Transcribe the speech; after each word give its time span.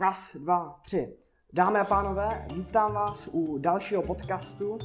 Raz, 0.00 0.36
dva, 0.36 0.80
tři. 0.82 1.16
Dámy 1.52 1.78
a 1.78 1.84
pánové, 1.84 2.46
vítám 2.54 2.92
vás 2.92 3.28
u 3.32 3.58
dalšího 3.58 4.02
podcastu. 4.02 4.78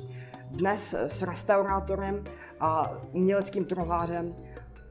Dnes 0.52 0.94
s 0.94 1.22
restaurátorem 1.22 2.24
a 2.60 2.92
uměleckým 3.12 3.66
truhlářem 3.66 4.36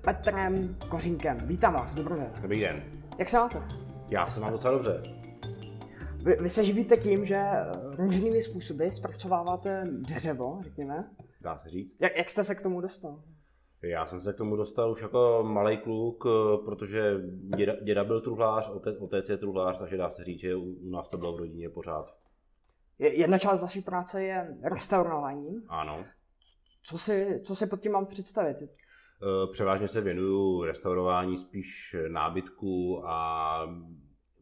Petrem 0.01 0.77
Kořínkem. 0.89 1.39
Vítám 1.45 1.75
vás, 1.75 1.95
dobrý 1.95 2.15
den. 2.15 2.33
Dobrý 2.43 2.61
den. 2.61 2.83
Jak 3.19 3.29
se 3.29 3.39
máte? 3.39 3.63
Já 4.09 4.27
se 4.27 4.41
mám 4.41 4.53
docela 4.53 4.75
dobře. 4.75 5.03
Vy, 6.25 6.37
vy 6.41 6.49
se 6.49 6.65
živíte 6.65 6.97
tím, 6.97 7.27
že 7.27 7.43
různými 7.97 8.43
způsoby 8.43 8.89
zpracováváte 8.89 9.85
dřevo, 9.91 10.59
řekněme. 10.61 11.11
Dá 11.41 11.59
se 11.59 11.69
říct. 11.71 11.97
Jak, 12.01 12.17
jak 12.17 12.31
jste 12.31 12.45
se 12.45 12.55
k 12.55 12.63
tomu 12.63 12.81
dostal? 12.81 13.23
Já 13.83 14.07
jsem 14.07 14.21
se 14.21 14.33
k 14.33 14.37
tomu 14.37 14.57
dostal 14.57 14.91
už 14.93 15.03
jako 15.03 15.41
malý 15.47 15.77
kluk, 15.79 16.25
eh, 16.27 16.57
protože 16.65 17.15
děda, 17.57 17.73
děda 17.83 18.05
byl 18.05 18.21
truhlář, 18.21 18.69
otec, 18.71 18.97
otec 18.99 19.29
je 19.29 19.37
truhlář, 19.39 19.79
takže 19.79 19.97
dá 19.97 20.11
se 20.11 20.25
říct, 20.25 20.41
že 20.41 20.57
u 20.57 20.91
nás 20.91 21.09
to 21.09 21.19
bylo 21.19 21.37
v 21.37 21.39
rodině 21.39 21.69
pořád. 21.71 22.15
Je- 22.99 23.15
Jedna 23.15 23.39
část 23.39 23.61
vaší 23.61 23.83
práce 23.83 24.23
je 24.23 24.57
restaurování. 24.65 25.63
Ano. 25.69 26.05
Co 26.83 26.99
si, 26.99 27.41
co 27.45 27.55
si 27.55 27.67
pod 27.67 27.81
tím 27.81 27.93
mám 27.93 28.07
představit? 28.07 28.57
Eh, 28.63 28.67
Převážně 29.53 29.89
se 29.89 30.01
věnuju 30.01 30.63
restaurování 30.65 31.37
spíš 31.37 31.97
nábytku 32.09 33.03
a 33.07 33.61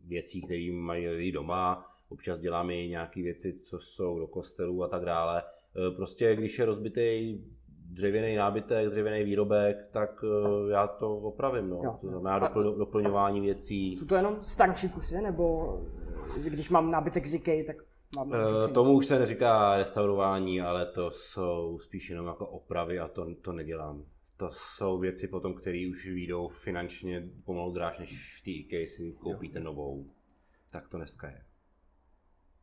věcí, 0.04 0.42
které 0.42 0.72
mají 0.72 1.08
lidi 1.08 1.32
doma. 1.32 1.86
Občas 2.08 2.38
děláme 2.38 2.74
i 2.74 2.88
nějaké 2.88 3.22
věci, 3.22 3.52
co 3.52 3.78
jsou 3.78 4.18
do 4.18 4.26
kostelů 4.26 4.82
a 4.84 4.88
tak 4.88 5.04
dále. 5.04 5.42
Eh, 5.42 5.90
Prostě 5.96 6.36
když 6.36 6.58
je 6.58 6.64
rozbitý 6.64 7.38
dřevěný 7.90 8.36
nábytek, 8.36 8.88
dřevěný 8.88 9.24
výrobek, 9.24 9.88
tak 9.92 10.24
eh, 10.24 10.72
já 10.72 10.86
to 10.86 11.16
opravím. 11.16 11.70
No. 11.70 11.80
Jo. 11.84 11.98
To 12.00 12.08
znamená 12.08 12.40
dopl- 12.40 12.78
doplňování 12.78 13.40
věcí. 13.40 13.96
Jsou 13.96 14.06
to 14.06 14.14
jenom 14.14 14.36
starší 14.42 14.88
kusy, 14.88 15.20
nebo 15.20 15.76
když 16.44 16.70
mám 16.70 16.90
nábytek 16.90 17.26
z 17.26 17.34
IKEA, 17.34 17.64
tak 17.66 17.76
mám... 18.16 18.30
přinést? 18.30 18.72
Tomu 18.72 18.92
už 18.92 19.06
se 19.06 19.18
neříká 19.18 19.76
restaurování, 19.76 20.60
ale 20.60 20.86
to 20.86 21.10
jsou 21.10 21.78
spíš 21.82 22.10
jenom 22.10 22.26
jako 22.26 22.46
opravy 22.46 22.98
a 22.98 23.08
to, 23.08 23.34
to 23.42 23.52
nedělám. 23.52 24.04
To 24.36 24.50
jsou 24.52 24.98
věci 24.98 25.28
potom, 25.28 25.54
které 25.54 25.86
už 25.90 26.06
výjdou 26.06 26.48
finančně 26.48 27.28
pomalu 27.44 27.72
dráž, 27.72 27.98
než 27.98 28.40
v 28.40 28.44
té 28.44 28.50
IKEA 28.50 28.86
si 28.86 29.12
koupíte 29.12 29.60
novou. 29.60 30.06
Tak 30.70 30.88
to 30.88 30.96
dneska 30.96 31.26
je. 31.26 31.42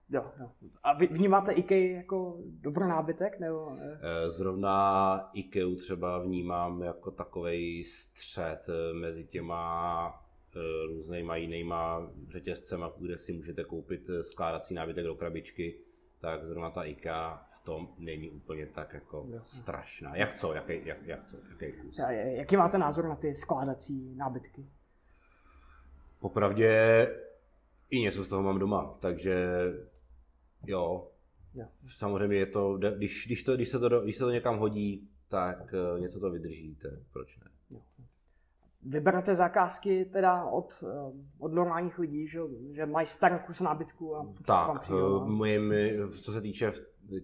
Jo, 0.09 0.31
jo. 0.39 0.49
A 0.83 0.93
vy 0.93 1.07
vnímáte 1.07 1.51
IKEA 1.51 1.95
jako 1.97 2.37
dobrý 2.61 2.87
nábytek, 2.87 3.39
nebo... 3.39 3.77
eh, 3.81 4.29
Zrovna 4.31 5.29
IKEA 5.33 5.75
třeba 5.77 6.19
vnímám 6.19 6.81
jako 6.83 7.11
takový 7.11 7.83
střed 7.83 8.59
eh, 8.69 8.93
mezi 8.93 9.23
těma 9.25 10.23
eh, 10.55 10.87
různýma 10.87 11.35
jinýma 11.35 12.07
řetězcema, 12.29 12.91
kde 12.97 13.17
si 13.17 13.33
můžete 13.33 13.63
koupit 13.63 14.09
skládací 14.21 14.73
nábytek 14.73 15.05
do 15.05 15.15
krabičky, 15.15 15.75
tak 16.21 16.45
zrovna 16.45 16.69
ta 16.69 16.83
IKEA 16.83 17.45
v 17.61 17.65
tom 17.65 17.87
není 17.97 18.29
úplně 18.29 18.65
tak 18.65 18.93
jako 18.93 19.25
Jo. 19.29 19.39
strašná. 19.43 20.15
Jak 20.15 20.33
co? 20.35 20.53
Jaký, 20.53 20.81
jak, 20.85 20.97
jak 21.05 21.27
co? 21.31 21.37
Jaký 21.49 21.77
kus? 21.77 21.99
a 21.99 22.11
Jaký 22.11 22.57
máte 22.57 22.77
názor 22.77 23.07
na 23.07 23.15
ty 23.15 23.35
skládací 23.35 24.15
nábytky? 24.15 24.65
Popravdě 26.19 27.07
i 27.89 27.99
něco 27.99 28.23
z 28.23 28.27
toho 28.27 28.41
mám 28.43 28.59
doma, 28.59 28.95
takže 28.99 29.47
jo, 30.67 31.07
Jo. 31.55 31.65
samozřejmě 31.97 32.37
je 32.37 32.45
to, 32.45 32.77
když, 32.77 33.23
když, 33.25 33.43
to, 33.43 33.55
když, 33.55 33.69
se 33.69 33.79
to, 33.79 34.01
když 34.01 34.17
se 34.17 34.23
to 34.23 34.29
někam 34.29 34.59
hodí, 34.59 35.07
tak 35.29 35.73
eh, 35.73 35.99
něco 35.99 36.19
to 36.19 36.31
vydrží, 36.31 36.75
to, 36.81 36.87
proč 37.13 37.37
ne? 37.37 37.49
Vyberete 38.85 39.35
zakázky 39.35 40.05
teda 40.05 40.45
od, 40.45 40.83
eh, 40.87 41.11
od 41.39 41.53
normálních 41.53 41.99
lidí, 41.99 42.27
že, 42.27 42.39
že 42.71 42.85
mají 42.85 43.07
starý 43.07 43.35
kus 43.45 43.61
nábytku 43.61 44.15
a 44.15 44.33
Tak, 44.45 44.79
přijdou, 44.79 45.21
eh, 45.23 45.29
no. 45.29 45.35
my, 45.59 45.97
co 46.21 46.33
se 46.33 46.41
týče 46.41 46.73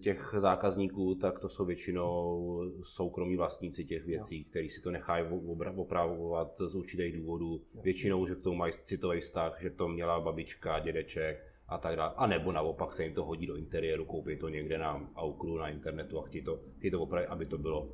těch 0.02 0.34
zákazníků, 0.36 1.14
tak 1.14 1.38
to 1.38 1.48
jsou 1.48 1.64
většinou 1.64 2.62
soukromí 2.82 3.36
vlastníci 3.36 3.84
těch 3.84 4.04
věcí, 4.04 4.44
kteří 4.44 4.68
si 4.68 4.82
to 4.82 4.90
nechají 4.90 5.26
opravovat 5.76 6.54
z 6.66 6.74
určitých 6.74 7.16
důvodů. 7.16 7.60
Většinou, 7.82 8.26
že 8.26 8.34
k 8.34 8.40
tomu 8.40 8.56
mají 8.56 8.72
citový 8.82 9.20
vztah, 9.20 9.62
že 9.62 9.70
to 9.70 9.88
měla 9.88 10.20
babička, 10.20 10.78
dědeček 10.78 11.49
a 11.70 11.78
tak 11.78 11.96
dále. 11.96 12.12
A 12.16 12.26
nebo 12.26 12.52
naopak 12.52 12.92
se 12.92 13.04
jim 13.04 13.14
to 13.14 13.24
hodí 13.24 13.46
do 13.46 13.56
interiéru, 13.56 14.04
koupí 14.04 14.36
to 14.36 14.48
někde 14.48 14.78
na 14.78 15.10
Aukru, 15.16 15.58
na 15.58 15.68
internetu 15.68 16.18
a 16.18 16.22
chtějí 16.22 16.44
to, 16.44 16.60
chtějí 16.78 16.90
to 16.90 17.00
opravit, 17.00 17.26
aby 17.26 17.46
to 17.46 17.58
bylo 17.58 17.88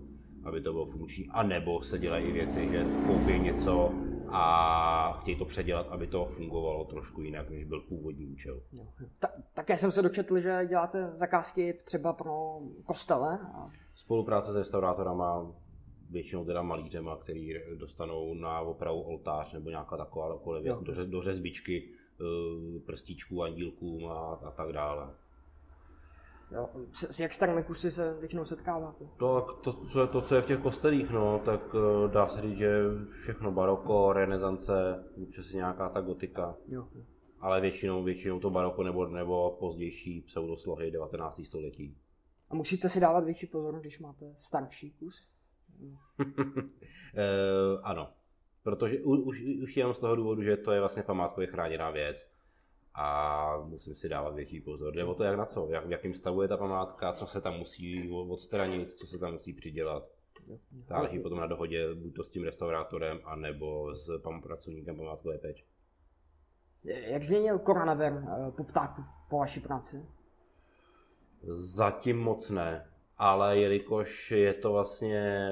aby 0.46 0.60
to 0.60 0.72
bylo 0.72 0.86
funkční. 0.86 1.28
A 1.30 1.42
nebo 1.42 1.82
se 1.82 1.98
dělají 1.98 2.26
i 2.26 2.32
věci, 2.32 2.68
že 2.68 2.86
koupí 3.06 3.38
něco 3.38 3.92
a 4.28 5.18
chtějí 5.20 5.38
to 5.38 5.44
předělat, 5.44 5.86
aby 5.88 6.06
to 6.06 6.24
fungovalo 6.24 6.84
trošku 6.84 7.22
jinak, 7.22 7.50
než 7.50 7.64
byl 7.64 7.80
původní 7.80 8.26
účel. 8.26 8.60
Jo, 8.72 8.86
jo. 9.00 9.08
Ta, 9.18 9.28
také 9.54 9.78
jsem 9.78 9.92
se 9.92 10.02
dočetl, 10.02 10.40
že 10.40 10.66
děláte 10.68 11.10
zakázky 11.14 11.80
třeba 11.84 12.12
pro 12.12 12.58
kostele. 12.84 13.38
A, 13.54 13.66
Spolupráce 13.94 14.52
s 14.52 14.56
restaurátorama, 14.56 15.52
většinou 16.10 16.44
teda 16.44 16.62
malířema, 16.62 17.16
který 17.16 17.54
dostanou 17.74 18.34
na 18.34 18.60
opravu 18.60 19.00
oltář 19.00 19.52
nebo 19.52 19.70
nějaká 19.70 19.96
taková 19.96 20.38
Jo. 20.62 20.80
do, 20.82 21.06
do 21.06 21.22
řezbičky, 21.22 21.88
prstíčků, 22.86 23.42
andílkům 23.42 24.06
a, 24.06 24.38
a 24.44 24.50
tak 24.50 24.72
dále. 24.72 25.14
jo. 26.50 26.68
S, 26.92 27.16
s 27.16 27.20
jak 27.20 27.32
starými 27.32 27.62
kusy 27.62 27.90
se 27.90 28.14
většinou 28.20 28.44
setkáváte? 28.44 29.04
To, 29.16 29.58
to, 29.64 29.72
co 29.72 30.00
je, 30.00 30.06
to, 30.06 30.22
co 30.22 30.34
je 30.34 30.42
v 30.42 30.46
těch 30.46 30.58
kostelích, 30.58 31.10
no, 31.10 31.38
tak 31.44 31.60
eh, 31.74 32.08
dá 32.08 32.28
se 32.28 32.42
říct, 32.42 32.58
že 32.58 32.80
všechno 33.22 33.52
baroko, 33.52 34.12
renesance, 34.12 35.04
i 35.16 35.56
nějaká 35.56 35.88
ta 35.88 36.00
gotika, 36.00 36.56
Jo, 36.68 36.88
ale 37.40 37.60
většinou, 37.60 38.02
většinou 38.02 38.40
to 38.40 38.50
baroko 38.50 38.82
nebo, 38.82 39.06
nebo 39.06 39.56
pozdější 39.60 40.20
pseudoslohy 40.20 40.90
19. 40.90 41.40
století. 41.44 41.96
A 42.50 42.54
musíte 42.54 42.88
si 42.88 43.00
dávat 43.00 43.24
větší 43.24 43.46
pozor, 43.46 43.80
když 43.80 43.98
máte 43.98 44.32
starší 44.36 44.90
kus? 44.90 45.24
Eh, 47.18 47.78
ano, 47.82 48.12
protože 48.66 48.98
u, 48.98 49.14
už, 49.14 49.42
už 49.62 49.76
jenom 49.76 49.94
z 49.94 49.98
toho 49.98 50.16
důvodu, 50.16 50.42
že 50.42 50.56
to 50.56 50.72
je 50.72 50.80
vlastně 50.80 51.02
památkově 51.02 51.46
chráněná 51.46 51.90
věc 51.90 52.30
a 52.94 53.56
musím 53.64 53.94
si 53.94 54.08
dávat 54.08 54.34
větší 54.34 54.60
pozor. 54.60 54.94
Jde 54.94 55.04
o 55.04 55.14
to, 55.14 55.24
jak 55.24 55.36
na 55.36 55.46
co, 55.46 55.68
jak, 55.70 55.86
v 55.86 55.90
jakém 55.90 56.14
stavu 56.14 56.42
je 56.42 56.48
ta 56.48 56.56
památka, 56.56 57.12
co 57.12 57.26
se 57.26 57.40
tam 57.40 57.54
musí 57.54 58.10
odstranit, 58.10 58.94
co 58.96 59.06
se 59.06 59.18
tam 59.18 59.32
musí 59.32 59.52
přidělat. 59.52 60.08
Záleží 60.86 61.18
potom 61.18 61.38
na 61.38 61.46
dohodě 61.46 61.94
buď 61.94 62.14
to 62.14 62.24
s 62.24 62.30
tím 62.30 62.44
restaurátorem, 62.44 63.20
anebo 63.24 63.94
s 63.94 64.18
pam, 64.22 64.42
pracovníkem 64.42 64.96
památkové 64.96 65.38
péče. 65.38 65.64
Jak 66.84 67.22
změnil 67.22 67.58
koronavir 67.58 68.12
eh, 68.12 68.50
poptávku 68.50 69.02
po 69.30 69.38
vaší 69.38 69.60
práci? 69.60 70.06
Zatím 71.54 72.18
moc 72.18 72.50
ne, 72.50 72.90
ale 73.16 73.58
jelikož 73.58 74.30
je 74.30 74.54
to 74.54 74.72
vlastně, 74.72 75.50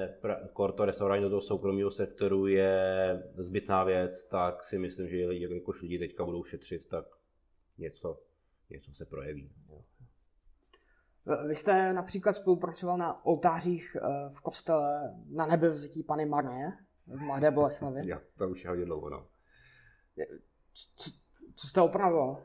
korto 0.52 0.84
restaurování 0.84 1.22
do 1.22 1.30
toho 1.30 1.40
soukromého 1.40 1.90
sektoru 1.90 2.46
je 2.46 3.22
zbytná 3.36 3.84
věc, 3.84 4.24
tak 4.24 4.64
si 4.64 4.78
myslím, 4.78 5.08
že 5.08 5.26
lidi, 5.26 5.54
jakož 5.54 5.82
lidi 5.82 5.98
teďka 5.98 6.24
budou 6.24 6.44
šetřit, 6.44 6.88
tak 6.88 7.04
něco, 7.78 8.20
něco 8.70 8.92
se 8.92 9.04
projeví. 9.04 9.52
Vy 11.46 11.54
jste 11.54 11.92
například 11.92 12.32
spolupracoval 12.32 12.98
na 12.98 13.26
oltářích 13.26 13.96
eh, 13.96 14.30
v 14.30 14.40
kostele 14.40 15.14
na 15.30 15.46
nebevzetí 15.46 16.02
Pany 16.02 16.26
Marie 16.26 16.72
v 17.06 17.20
Mladé 17.20 17.50
Boleslavi. 17.50 18.00
Já, 18.04 18.20
to 18.38 18.48
už 18.48 18.64
je 18.64 18.70
hodně 18.70 18.84
dlouho, 18.84 19.10
no. 19.10 19.26
Co, 20.74 21.10
co 21.54 21.66
jste 21.66 21.80
opravoval? 21.80 22.42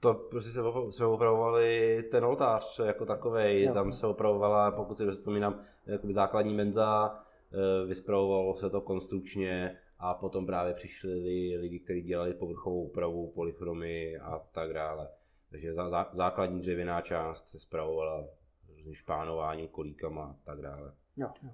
To 0.00 0.14
prostě 0.14 0.50
se 0.50 0.60
jsme 0.90 1.06
opravovali 1.06 2.02
ten 2.10 2.24
oltář 2.24 2.78
jako 2.84 3.06
takový. 3.06 3.68
Tam 3.74 3.92
se 3.92 4.06
opravovala, 4.06 4.70
pokud 4.70 4.98
si 4.98 5.10
vzpomínám, 5.10 5.60
jakoby 5.86 6.12
základní 6.12 6.54
menza, 6.54 7.18
eh, 7.52 7.86
vyspravovalo 7.86 8.54
se 8.54 8.70
to 8.70 8.80
konstrukčně 8.80 9.76
a 9.98 10.14
potom 10.14 10.46
právě 10.46 10.74
přišli 10.74 11.10
li- 11.14 11.56
lidi, 11.60 11.78
kteří 11.78 12.02
dělali 12.02 12.34
povrchovou 12.34 12.82
úpravu, 12.84 13.32
polychromy 13.34 14.16
a 14.18 14.38
tak 14.52 14.72
dále. 14.72 15.08
Takže 15.50 15.74
zá, 15.74 15.90
zá, 15.90 16.08
základní 16.12 16.60
dřevěná 16.60 17.00
část 17.00 17.48
se 17.48 17.58
spravovala 17.58 18.24
různým 18.68 18.94
špánováním, 18.94 19.68
kolíkama 19.68 20.22
a 20.22 20.34
tak 20.44 20.62
dále. 20.62 20.92
Jo, 21.16 21.28
jo. 21.42 21.50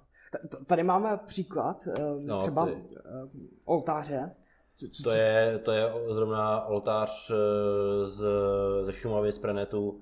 Tady 0.65 0.83
máme 0.83 1.19
příklad, 1.25 1.87
eh, 1.87 2.01
No, 2.19 2.41
třeba 2.41 2.65
to 2.65 2.71
eh, 2.71 2.75
je- 2.75 3.47
oltáře. 3.65 4.31
To 5.03 5.11
je, 5.11 5.59
to 5.65 5.71
je 5.71 5.91
zrovna 6.13 6.65
oltář 6.65 7.31
eh, 7.31 8.09
z, 8.09 8.25
ze 8.85 8.93
Šumavy, 8.93 9.31
z 9.31 9.39
Prenetu. 9.39 10.01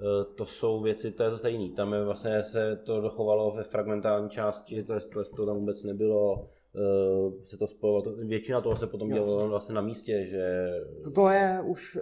Eh, 0.00 0.24
To 0.34 0.46
jsou 0.46 0.80
věci, 0.82 1.10
to 1.12 1.22
je 1.22 1.30
to 1.30 1.38
stejný. 1.38 1.70
Tam 1.70 1.92
je 1.92 2.04
vlastně 2.04 2.44
se 2.44 2.76
to 2.84 3.00
dochovalo 3.00 3.50
ve 3.50 3.62
fragmentální 3.64 4.30
části, 4.30 4.82
to, 4.82 4.92
je, 4.94 5.00
to, 5.00 5.24
to 5.24 5.46
tam 5.46 5.56
vůbec 5.56 5.84
nebylo. 5.84 6.48
eh, 6.76 7.44
Se 7.44 7.56
to 7.56 7.66
spojilo, 7.66 8.02
to, 8.02 8.10
většina 8.10 8.60
toho 8.60 8.76
se 8.76 8.86
potom 8.86 9.08
dělalo 9.08 9.48
vlastně 9.48 9.74
na 9.74 9.80
místě, 9.80 10.26
že 10.26 10.70
Toto 11.04 11.28
je 11.28 11.60
už 11.66 11.98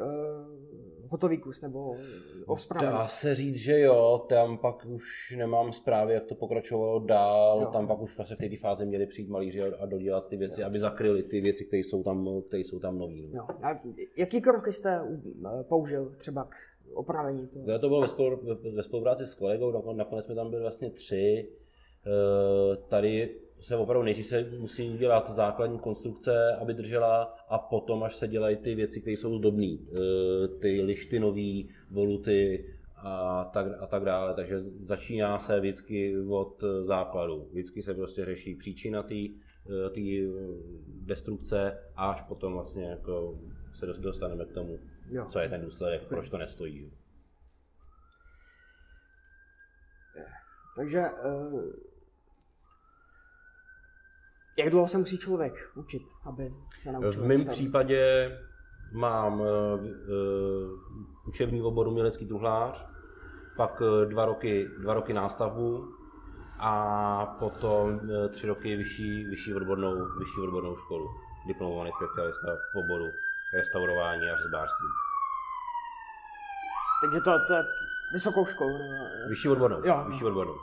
hotový 1.16 1.38
kus 1.38 1.62
nebo 1.62 1.96
ospravený. 2.46 2.92
Dá 2.92 3.08
se 3.08 3.34
říct, 3.34 3.56
že 3.56 3.80
jo, 3.80 4.26
tam 4.28 4.58
pak 4.58 4.84
už 4.86 5.34
nemám 5.36 5.72
zprávy, 5.72 6.14
jak 6.14 6.24
to 6.24 6.34
pokračovalo 6.34 6.98
dál, 6.98 7.60
jo. 7.60 7.70
tam 7.72 7.86
pak 7.86 8.00
už 8.00 8.16
vlastně 8.16 8.36
v 8.36 8.50
té 8.50 8.56
fázi 8.56 8.86
měli 8.86 9.06
přijít 9.06 9.28
malíři 9.28 9.62
a 9.62 9.86
dodělat 9.86 10.28
ty 10.28 10.36
věci, 10.36 10.60
jo. 10.60 10.66
aby 10.66 10.80
zakryli 10.80 11.22
ty 11.22 11.40
věci, 11.40 11.64
které 11.64 11.80
jsou 11.80 12.02
tam, 12.02 12.42
které 12.48 12.60
jsou 12.60 12.78
tam 12.78 12.98
nový. 12.98 13.32
Jo. 13.34 13.46
A 13.62 13.80
jaký 14.16 14.40
kroky 14.40 14.72
jste 14.72 15.00
použil 15.68 16.14
třeba 16.16 16.44
k 16.44 16.54
opravení 16.94 17.46
toho? 17.46 17.66
To, 17.66 17.78
to 17.78 17.88
bylo 17.88 18.00
ve 18.74 18.82
spolupráci 18.82 19.26
s 19.26 19.34
kolegou, 19.34 19.92
nakonec 19.92 20.26
jsme 20.26 20.34
tam 20.34 20.50
byli 20.50 20.62
vlastně 20.62 20.90
tři. 20.90 21.48
Eh, 22.06 22.76
tady 22.88 23.36
se 23.60 23.76
opravdu 23.76 24.04
nejdřív 24.04 24.26
se 24.26 24.50
musí 24.58 24.90
udělat 24.90 25.30
základní 25.30 25.78
konstrukce, 25.78 26.54
aby 26.54 26.74
držela 26.74 27.34
a 27.48 27.58
potom 27.58 28.02
až 28.02 28.16
se 28.16 28.28
dělají 28.28 28.56
ty 28.56 28.74
věci, 28.74 29.00
které 29.00 29.16
jsou 29.16 29.38
zdobné. 29.38 29.76
Eh, 29.80 30.48
ty 30.48 30.82
lišty 30.82 31.20
nový, 31.20 31.70
voluty 31.90 32.66
a 32.96 33.44
tak, 33.44 33.66
a 33.80 33.86
tak 33.86 34.04
dále. 34.04 34.34
Takže 34.34 34.62
začíná 34.82 35.38
se 35.38 35.60
vždycky 35.60 36.18
od 36.28 36.64
základu. 36.82 37.48
Vždycky 37.50 37.82
se 37.82 37.94
prostě 37.94 38.24
řeší 38.24 38.54
příčina 38.54 39.02
té 39.02 39.14
eh, 39.14 40.28
destrukce 40.86 41.78
a 41.96 42.10
až 42.10 42.22
potom 42.22 42.52
vlastně 42.52 42.84
jako 42.84 43.38
se 43.74 43.86
dostaneme 43.86 44.44
k 44.44 44.52
tomu, 44.52 44.78
jo. 45.10 45.26
co 45.28 45.38
je 45.38 45.48
ten 45.48 45.60
důsledek, 45.60 46.08
proč 46.08 46.30
to 46.30 46.38
nestojí. 46.38 46.90
Takže 50.76 51.04
jak 54.58 54.70
dlouho 54.70 54.88
se 54.88 54.98
musí 54.98 55.18
člověk 55.18 55.70
učit, 55.74 56.02
aby 56.24 56.54
se 56.78 56.92
naučil? 56.92 57.22
V 57.22 57.26
mém 57.26 57.46
případě 57.46 58.30
mám 58.92 59.40
uh, 59.40 59.46
učební 61.28 61.62
oboru 61.62 61.90
umělecký 61.90 62.26
truhlář, 62.26 62.86
pak 63.56 63.80
uh, 63.80 64.10
dva 64.10 64.24
roky, 64.24 64.68
dva 64.78 64.94
roky 64.94 65.12
nástavbu 65.12 65.94
a 66.58 67.36
potom 67.38 68.00
tři 68.28 68.46
roky 68.46 68.76
vyšší, 68.76 69.24
vyšší, 69.24 69.54
odbornou, 69.54 70.18
vyšší 70.18 70.40
odbornou 70.40 70.76
školu. 70.76 71.08
Diplomovaný 71.46 71.90
specialista 71.96 72.46
v 72.72 72.78
oboru 72.78 73.04
restaurování 73.54 74.30
a 74.30 74.36
řezbářství. 74.36 74.88
Takže 77.02 77.20
to, 77.20 77.30
to 77.46 77.54
je 77.54 77.62
vysokou 78.12 78.46
školu? 78.46 78.78
Nebo... 78.78 79.28
Vyšší 79.28 79.48
odbornou. 79.48 79.80
Jo. 79.84 80.04
Vyšší 80.08 80.24
odbornou. 80.24 80.54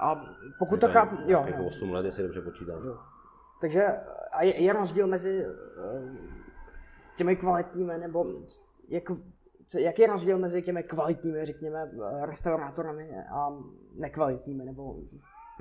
A 0.00 0.34
pokud 0.58 0.80
to 0.80 0.88
chápu, 0.88 1.16
jo. 1.26 1.44
Jako 1.46 1.64
8 1.64 1.90
let, 1.90 2.06
jestli 2.06 2.22
dobře 2.22 2.40
počítám. 2.40 2.82
Jo. 2.86 2.98
Takže 3.60 3.86
a 4.32 4.42
je, 4.42 4.62
je 4.62 4.72
rozdíl 4.72 5.06
mezi 5.06 5.46
eh, 5.46 5.52
těmi 7.16 7.36
kvalitními, 7.36 7.98
nebo 7.98 8.26
jak, 8.88 9.04
jaký 9.78 10.02
je 10.02 10.08
rozdíl 10.08 10.38
mezi 10.38 10.62
těmi 10.62 10.82
kvalitními, 10.82 11.44
řekněme, 11.44 11.90
restaurátorami 12.22 13.10
a 13.32 13.56
nekvalitními, 13.94 14.64
nebo 14.64 14.96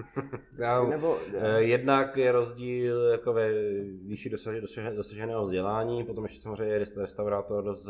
Já, 0.58 0.84
nebo, 0.84 1.18
eh, 1.34 1.62
jednak 1.62 2.18
je 2.18 2.32
rozdíl 2.32 3.12
jako 3.12 3.34
ve 3.34 3.50
výši 4.06 4.30
dosaženého, 4.30 4.96
dosaženého 4.96 5.44
vzdělání, 5.44 6.04
potom 6.04 6.24
ještě 6.24 6.40
samozřejmě 6.42 6.74
je 6.74 6.86
restaurátor 6.96 7.76
z, 7.76 7.90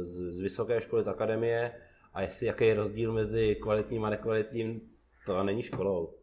z, 0.00 0.32
z 0.32 0.40
vysoké 0.40 0.80
školy, 0.80 1.04
z 1.04 1.08
akademie, 1.08 1.72
a 2.14 2.22
jestli 2.22 2.46
jaký 2.46 2.66
je 2.66 2.74
rozdíl 2.74 3.12
mezi 3.12 3.56
kvalitním 3.62 4.04
a 4.04 4.10
nekvalitním, 4.10 4.80
to 5.26 5.42
není 5.42 5.62
školou. 5.62 6.14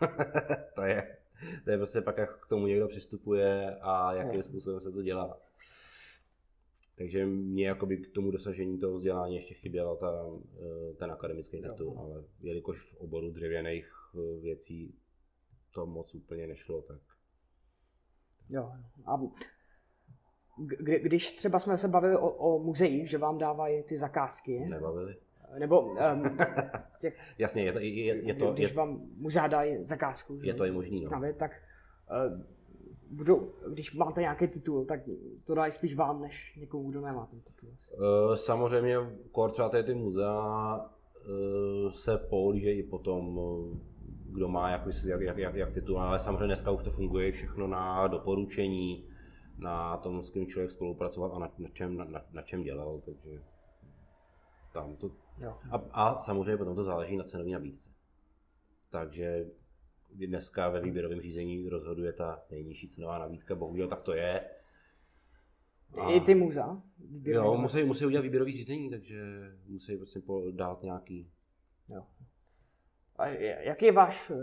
to 0.74 0.82
je, 0.82 1.16
to 1.64 1.70
je 1.70 1.76
prostě 1.76 2.00
pak, 2.00 2.18
jak 2.18 2.44
k 2.44 2.48
tomu 2.48 2.66
někdo 2.66 2.88
přistupuje 2.88 3.76
a 3.76 4.12
jakým 4.12 4.42
způsobem 4.42 4.80
se 4.80 4.92
to 4.92 5.02
dělá. 5.02 5.38
Takže 6.96 7.26
mě 7.26 7.66
jakoby 7.66 7.96
k 7.96 8.14
tomu 8.14 8.30
dosažení 8.30 8.78
toho 8.78 8.96
vzdělání 8.96 9.36
ještě 9.36 9.54
chyběla 9.54 9.96
ta, 9.96 10.26
eh, 10.56 10.94
ten 10.94 11.10
akademický 11.12 11.62
titul, 11.62 11.98
ale 11.98 12.24
jelikož 12.40 12.80
v 12.80 12.96
oboru 12.96 13.30
dřevěných 13.30 13.92
eh, 14.14 14.40
věcí 14.40 14.94
to 15.74 15.86
moc 15.86 16.14
úplně 16.14 16.46
nešlo, 16.46 16.82
tak... 16.82 17.00
Jo, 18.50 18.72
a 19.06 19.20
kdy, 20.56 20.98
když 20.98 21.36
třeba 21.36 21.58
jsme 21.58 21.78
se 21.78 21.88
bavili 21.88 22.16
o, 22.16 22.30
o 22.30 22.58
muzeích, 22.58 23.10
že 23.10 23.18
vám 23.18 23.38
dávají 23.38 23.82
ty 23.82 23.96
zakázky. 23.96 24.60
Nebavili. 24.60 25.16
Nebo 25.58 25.80
um, 25.80 25.96
těch, 27.00 27.18
Jasně, 27.38 27.64
je 27.64 27.72
to, 27.72 27.78
je, 27.78 28.26
je 28.26 28.34
to, 28.34 28.52
když 28.52 28.70
je, 28.70 28.76
vám 28.76 29.00
muzea 29.16 29.46
dají 29.46 29.76
zakázku, 29.86 30.38
je 30.42 30.54
to 30.54 30.64
i 30.64 30.70
možný, 30.70 31.04
zprávě, 31.04 31.32
no. 31.32 31.38
tak 31.38 31.50
uh, 32.10 32.40
budou, 33.10 33.52
když 33.68 33.94
máte 33.94 34.20
nějaký 34.20 34.48
titul, 34.48 34.84
tak 34.84 35.00
to 35.44 35.54
dají 35.54 35.72
spíš 35.72 35.94
vám, 35.94 36.20
než 36.20 36.56
někomu, 36.60 36.90
kdo 36.90 37.00
nemá 37.00 37.26
ten 37.26 37.40
titul. 37.40 37.68
Uh, 37.68 38.34
samozřejmě, 38.34 38.96
kor 39.32 39.50
třeba 39.50 39.68
ty 39.68 39.94
muzea 39.94 40.76
uh, 40.76 41.92
se 41.92 42.18
pohlížejí 42.18 42.82
potom, 42.82 43.38
kdo 44.26 44.48
má 44.48 44.70
jak, 44.70 44.82
jak, 45.06 45.20
jak, 45.20 45.38
jak, 45.38 45.54
jak 45.54 45.72
titul, 45.74 46.00
ale 46.00 46.18
samozřejmě 46.18 46.46
dneska 46.46 46.70
už 46.70 46.82
to 46.84 46.90
funguje 46.90 47.32
všechno 47.32 47.66
na 47.66 48.06
doporučení, 48.06 49.08
na 49.58 49.96
tom, 49.96 50.22
s 50.22 50.30
kým 50.30 50.46
člověk 50.46 50.70
spolupracovat 50.70 51.32
a 51.34 51.38
na, 51.38 51.50
na, 51.58 51.68
čem, 51.68 51.96
na, 51.96 52.22
na 52.32 52.42
čem 52.42 52.62
dělal, 52.62 53.00
takže 53.04 53.42
tam 54.72 54.96
to 54.96 55.10
Jo. 55.38 55.58
A, 55.70 55.76
a 55.76 56.20
samozřejmě 56.20 56.56
potom 56.56 56.76
to 56.76 56.84
záleží 56.84 57.16
na 57.16 57.24
cenové 57.24 57.50
nabídce. 57.50 57.90
Takže 58.90 59.46
dneska 60.14 60.68
ve 60.68 60.80
výběrovém 60.80 61.20
řízení 61.20 61.68
rozhoduje 61.68 62.12
ta 62.12 62.42
nejnižší 62.50 62.88
cenová 62.88 63.18
nabídka, 63.18 63.54
bohužel 63.54 63.88
tak 63.88 64.02
to 64.02 64.12
je. 64.12 64.50
A... 65.98 66.10
I 66.10 66.20
ty 66.20 66.34
muzea? 66.34 66.82
Jo, 67.22 67.56
musí, 67.56 67.84
musí 67.84 68.06
udělat 68.06 68.22
výběrový 68.22 68.56
řízení, 68.56 68.90
takže 68.90 69.22
musí 69.66 69.96
prostě 69.96 70.20
dát 70.50 70.82
nějaký... 70.82 71.30
Jo. 71.88 72.06
A 73.16 73.26
jaký 73.26 73.84
je 73.84 73.92
váš 73.92 74.30
eh, 74.30 74.34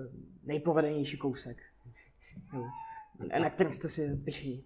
nejpovedenější 0.43 1.17
kousek? 1.17 1.57
Na 3.39 3.49
kterém 3.49 3.73
jste 3.73 3.89
si 3.89 4.15
pišný? 4.15 4.65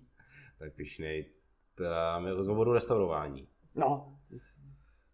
Tak 0.60 0.74
pišnej, 0.74 1.32
tam 1.76 2.28
je 2.28 2.34
z 2.44 2.74
restaurování. 2.74 3.48
No. 3.76 4.20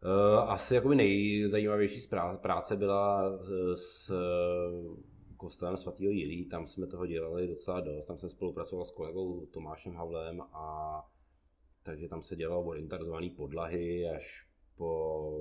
Eh, 0.04 0.38
asi 0.38 0.76
jakoby 0.76 0.96
nejzajímavější 0.96 2.02
práce 2.42 2.78
byla 2.78 3.24
eh, 3.24 3.78
s 3.78 4.10
eh, 4.10 5.36
kostelem 5.38 5.78
svatého 5.78 6.12
Jilí, 6.12 6.46
tam 6.46 6.68
jsme 6.68 6.88
toho 6.88 7.06
dělali 7.06 7.48
docela 7.48 7.80
dost, 7.80 8.06
tam 8.06 8.18
jsem 8.18 8.30
spolupracoval 8.30 8.86
s 8.86 8.92
kolegou 8.92 9.46
Tomášem 9.46 9.96
Havlem 9.96 10.42
a 10.42 10.98
takže 11.84 12.08
tam 12.08 12.22
se 12.22 12.36
dělalo 12.36 12.64
orientarizované 12.64 13.30
podlahy 13.30 14.10
až 14.10 14.48
po 14.76 15.32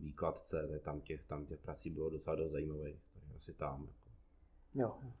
výkladce, 0.00 0.80
tam 0.84 1.00
těch, 1.00 1.24
tam 1.24 1.46
těch 1.46 1.58
prací 1.58 1.90
bylo 1.90 2.10
docela 2.10 2.36
dost 2.36 2.52
zajímavé, 2.52 2.90
takže 3.12 3.34
asi 3.36 3.54
tam. 3.54 3.80
Jako. 3.80 3.98
Jo. 4.74 5.12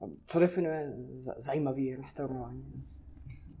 A 0.00 0.10
co 0.26 0.38
definuje 0.38 0.96
zajímavý 1.36 1.96
restaurování? 1.96 2.84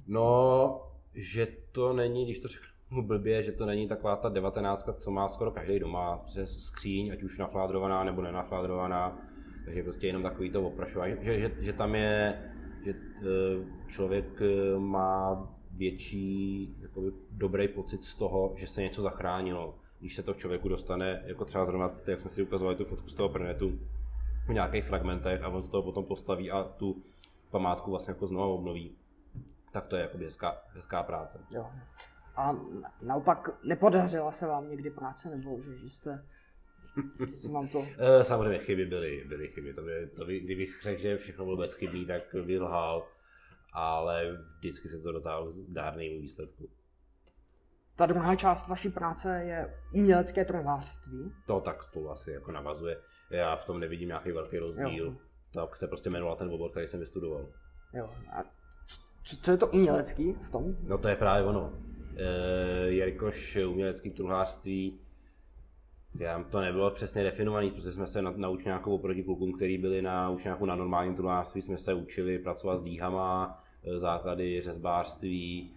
No, 0.06 0.92
že 1.14 1.46
to 1.72 1.92
není, 1.92 2.24
když 2.24 2.38
to 2.40 2.48
řeknu 2.48 2.73
blbě, 3.02 3.42
že 3.42 3.52
to 3.52 3.66
není 3.66 3.88
taková 3.88 4.16
ta 4.16 4.28
19, 4.28 4.88
co 4.98 5.10
má 5.10 5.28
skoro 5.28 5.50
každý 5.50 5.78
doma, 5.78 6.16
přes 6.26 6.64
skříň, 6.64 7.12
ať 7.12 7.22
už 7.22 7.38
nafládrovaná 7.38 8.04
nebo 8.04 8.22
nenafládrovaná, 8.22 9.18
takže 9.64 9.82
prostě 9.82 10.06
jenom 10.06 10.22
takový 10.22 10.50
to 10.50 10.62
oprašování, 10.62 11.16
že, 11.20 11.40
že, 11.40 11.52
že 11.60 11.72
tam 11.72 11.94
je, 11.94 12.42
že 12.84 12.90
e, 12.90 12.94
člověk 13.88 14.42
e, 14.42 14.78
má 14.78 15.48
větší 15.70 16.76
jakoby, 16.82 17.12
dobrý 17.30 17.68
pocit 17.68 18.04
z 18.04 18.14
toho, 18.14 18.54
že 18.56 18.66
se 18.66 18.82
něco 18.82 19.02
zachránilo, 19.02 19.74
když 20.00 20.14
se 20.14 20.22
to 20.22 20.34
člověku 20.34 20.68
dostane, 20.68 21.22
jako 21.26 21.44
třeba 21.44 21.64
zrovna, 21.64 21.90
jak 22.06 22.20
jsme 22.20 22.30
si 22.30 22.42
ukazovali 22.42 22.76
tu 22.76 22.84
fotku 22.84 23.08
z 23.08 23.14
toho 23.14 23.28
prnetu, 23.28 23.78
v 24.46 24.52
nějakých 24.52 24.84
fragmentech 24.84 25.42
a 25.42 25.48
on 25.48 25.62
z 25.62 25.68
toho 25.68 25.82
potom 25.82 26.04
postaví 26.04 26.50
a 26.50 26.64
tu 26.64 27.02
památku 27.50 27.90
vlastně 27.90 28.10
jako 28.10 28.26
znovu 28.26 28.54
obnoví, 28.54 28.96
tak 29.72 29.86
to 29.86 29.96
je 29.96 30.02
jako 30.02 30.18
hezká, 30.18 30.56
hezká 30.74 31.02
práce. 31.02 31.40
Jo. 31.54 31.66
A 32.36 32.56
naopak 33.02 33.48
nepodařila 33.64 34.32
se 34.32 34.46
vám 34.46 34.70
někdy 34.70 34.90
práce, 34.90 35.30
nebo 35.30 35.60
že, 35.62 35.78
že 35.78 35.90
jste 35.90 36.24
že 37.42 37.48
vám 37.48 37.68
to... 37.68 37.86
Eh, 37.98 38.24
samozřejmě 38.24 38.58
chyby 38.58 38.86
byly, 38.86 39.24
byly 39.28 39.48
chyby. 39.48 39.74
To 39.74 39.82
by, 39.82 40.10
to 40.16 40.24
by, 40.24 40.40
kdybych 40.40 40.82
řekl, 40.82 41.02
že 41.02 41.18
všechno 41.18 41.44
bylo 41.44 41.56
bezchybný, 41.56 42.06
tak 42.06 42.22
by 42.46 42.58
lhal, 42.58 43.06
ale 43.72 44.38
vždycky 44.58 44.88
se 44.88 44.98
to 44.98 45.12
dotáhlo 45.12 45.52
k 45.52 45.72
dárnému 45.72 46.20
výsledku. 46.20 46.68
Ta 47.96 48.06
druhá 48.06 48.36
část 48.36 48.68
vaší 48.68 48.88
práce 48.88 49.42
je 49.44 49.74
umělecké 49.92 50.44
truhlářství. 50.44 51.32
To 51.46 51.60
tak 51.60 51.82
spolu 51.82 52.10
asi 52.10 52.30
jako 52.30 52.52
navazuje. 52.52 52.96
Já 53.30 53.56
v 53.56 53.64
tom 53.64 53.80
nevidím 53.80 54.08
nějaký 54.08 54.32
velký 54.32 54.58
rozdíl. 54.58 55.06
Jo. 55.06 55.14
Tak 55.54 55.76
se 55.76 55.86
prostě 55.88 56.10
jmenoval 56.10 56.36
ten 56.36 56.50
obor, 56.50 56.70
který 56.70 56.88
jsem 56.88 57.00
vystudoval. 57.00 57.46
Jo. 57.92 58.10
A 58.32 58.42
co, 59.24 59.36
co 59.36 59.50
je 59.50 59.56
to 59.56 59.66
umělecký 59.66 60.32
v 60.32 60.50
tom? 60.50 60.76
No 60.82 60.98
to 60.98 61.08
je 61.08 61.16
právě 61.16 61.48
ono. 61.48 61.72
Eh, 62.16 62.86
jelikož 62.86 63.56
umělecký 63.56 64.10
truhlářství 64.10 65.00
já 66.20 66.42
to 66.42 66.60
nebylo 66.60 66.90
přesně 66.90 67.22
definovaný, 67.22 67.70
protože 67.70 67.92
jsme 67.92 68.06
se 68.06 68.22
na, 68.22 68.30
na 68.36 68.48
učňáku 68.48 68.94
oproti 68.94 69.22
klukům, 69.22 69.52
kteří 69.52 69.78
byli 69.78 70.02
na 70.02 70.30
učňáku 70.30 70.66
na 70.66 70.76
normálním 70.76 71.14
truhlářství, 71.14 71.62
jsme 71.62 71.78
se 71.78 71.94
učili 71.94 72.38
pracovat 72.38 72.76
s 72.76 72.82
dýhama, 72.82 73.62
eh, 73.84 73.98
základy 73.98 74.60
řezbářství, 74.62 75.74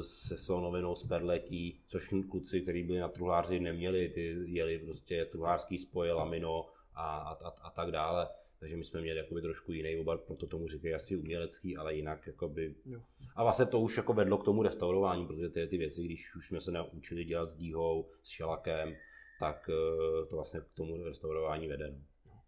se 0.00 0.36
slonovinou 0.36 0.94
z 0.94 1.04
perletí, 1.04 1.80
což 1.86 2.14
kluci, 2.30 2.60
kteří 2.60 2.82
byli 2.82 2.98
na 2.98 3.08
truhláři, 3.08 3.60
neměli, 3.60 4.08
ty 4.08 4.36
jeli 4.44 4.78
prostě 4.78 5.24
truhlářský 5.24 5.78
spoje, 5.78 6.12
lamino 6.12 6.66
a, 6.94 7.16
a, 7.18 7.32
a, 7.32 7.48
a 7.62 7.70
tak 7.70 7.90
dále. 7.90 8.28
Takže 8.60 8.76
my 8.76 8.84
jsme 8.84 9.00
měli 9.00 9.18
jakoby 9.18 9.42
trošku 9.42 9.72
jiný 9.72 9.96
obar, 9.96 10.18
proto 10.18 10.46
tomu 10.46 10.68
říkají 10.68 10.94
asi 10.94 11.16
umělecký, 11.16 11.76
ale 11.76 11.94
jinak 11.94 12.26
jakoby... 12.26 12.74
Jo. 12.84 13.02
A 13.36 13.42
vlastně 13.42 13.66
to 13.66 13.80
už 13.80 13.96
jako 13.96 14.12
vedlo 14.12 14.38
k 14.38 14.44
tomu 14.44 14.62
restaurování, 14.62 15.26
protože 15.26 15.48
ty, 15.48 15.66
ty 15.66 15.78
věci, 15.78 16.04
když 16.04 16.34
už 16.34 16.48
jsme 16.48 16.60
se 16.60 16.72
naučili 16.72 17.24
dělat 17.24 17.50
s 17.50 17.56
dýhou, 17.56 18.10
s 18.22 18.28
šelakem, 18.28 18.96
tak 19.40 19.70
eh, 19.70 20.26
to 20.26 20.36
vlastně 20.36 20.60
k 20.60 20.76
tomu 20.76 21.04
restaurování 21.04 21.68
vede. 21.68 21.94
No. 22.26 22.40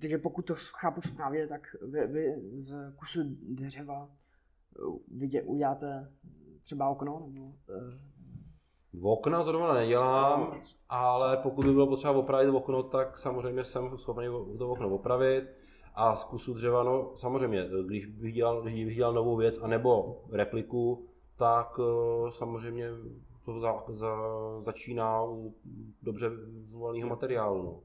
Takže 0.00 0.18
pokud 0.18 0.46
to 0.46 0.54
chápu 0.54 1.00
správně, 1.02 1.46
tak 1.46 1.76
vy, 1.82 2.06
vy 2.06 2.34
z 2.60 2.92
kusu 2.96 3.20
dřeva 3.42 4.10
eh, 4.10 4.98
vidě, 5.08 5.42
uděláte 5.42 6.12
třeba 6.62 6.88
okno? 6.88 7.26
Nebo, 7.26 7.54
uh... 8.92 9.12
Okna 9.12 9.42
zrovna 9.44 9.74
nedělám, 9.74 10.60
ale 10.88 11.36
pokud 11.36 11.64
by 11.64 11.72
bylo 11.72 11.86
potřeba 11.86 12.12
opravit 12.12 12.50
okno, 12.50 12.82
tak 12.82 13.18
samozřejmě 13.18 13.64
jsem 13.64 13.98
schopný 13.98 14.26
to 14.58 14.70
okno 14.70 14.88
opravit. 14.88 15.44
A 15.94 16.16
z 16.16 16.24
kusu 16.24 16.54
dřeva, 16.54 16.82
no 16.82 17.10
samozřejmě, 17.14 17.68
když 17.86 18.06
bych 18.06 18.34
dělal, 18.34 18.62
když 18.62 18.84
bych 18.84 18.96
dělal 18.96 19.12
novou 19.12 19.36
věc, 19.36 19.58
anebo 19.62 20.20
repliku, 20.32 21.06
tak 21.36 21.78
uh, 21.78 22.30
samozřejmě 22.30 22.86
to 23.44 23.60
za, 23.60 23.84
za, 23.88 24.16
začíná 24.64 25.24
u 25.24 25.54
dobře 26.02 26.30
zvoleného 26.68 27.08
materiálu. 27.08 27.62
No. 27.62 27.80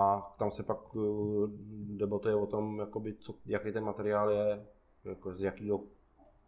A 0.00 0.34
tam 0.38 0.50
se 0.50 0.62
pak 0.62 0.94
uh, 0.94 1.50
debatuje 1.96 2.34
o 2.34 2.46
tom, 2.46 2.78
jakoby, 2.78 3.14
co, 3.14 3.34
jaký 3.46 3.72
ten 3.72 3.84
materiál 3.84 4.30
je, 4.30 4.66
jako 5.04 5.34
z 5.34 5.40
jakého 5.40 5.80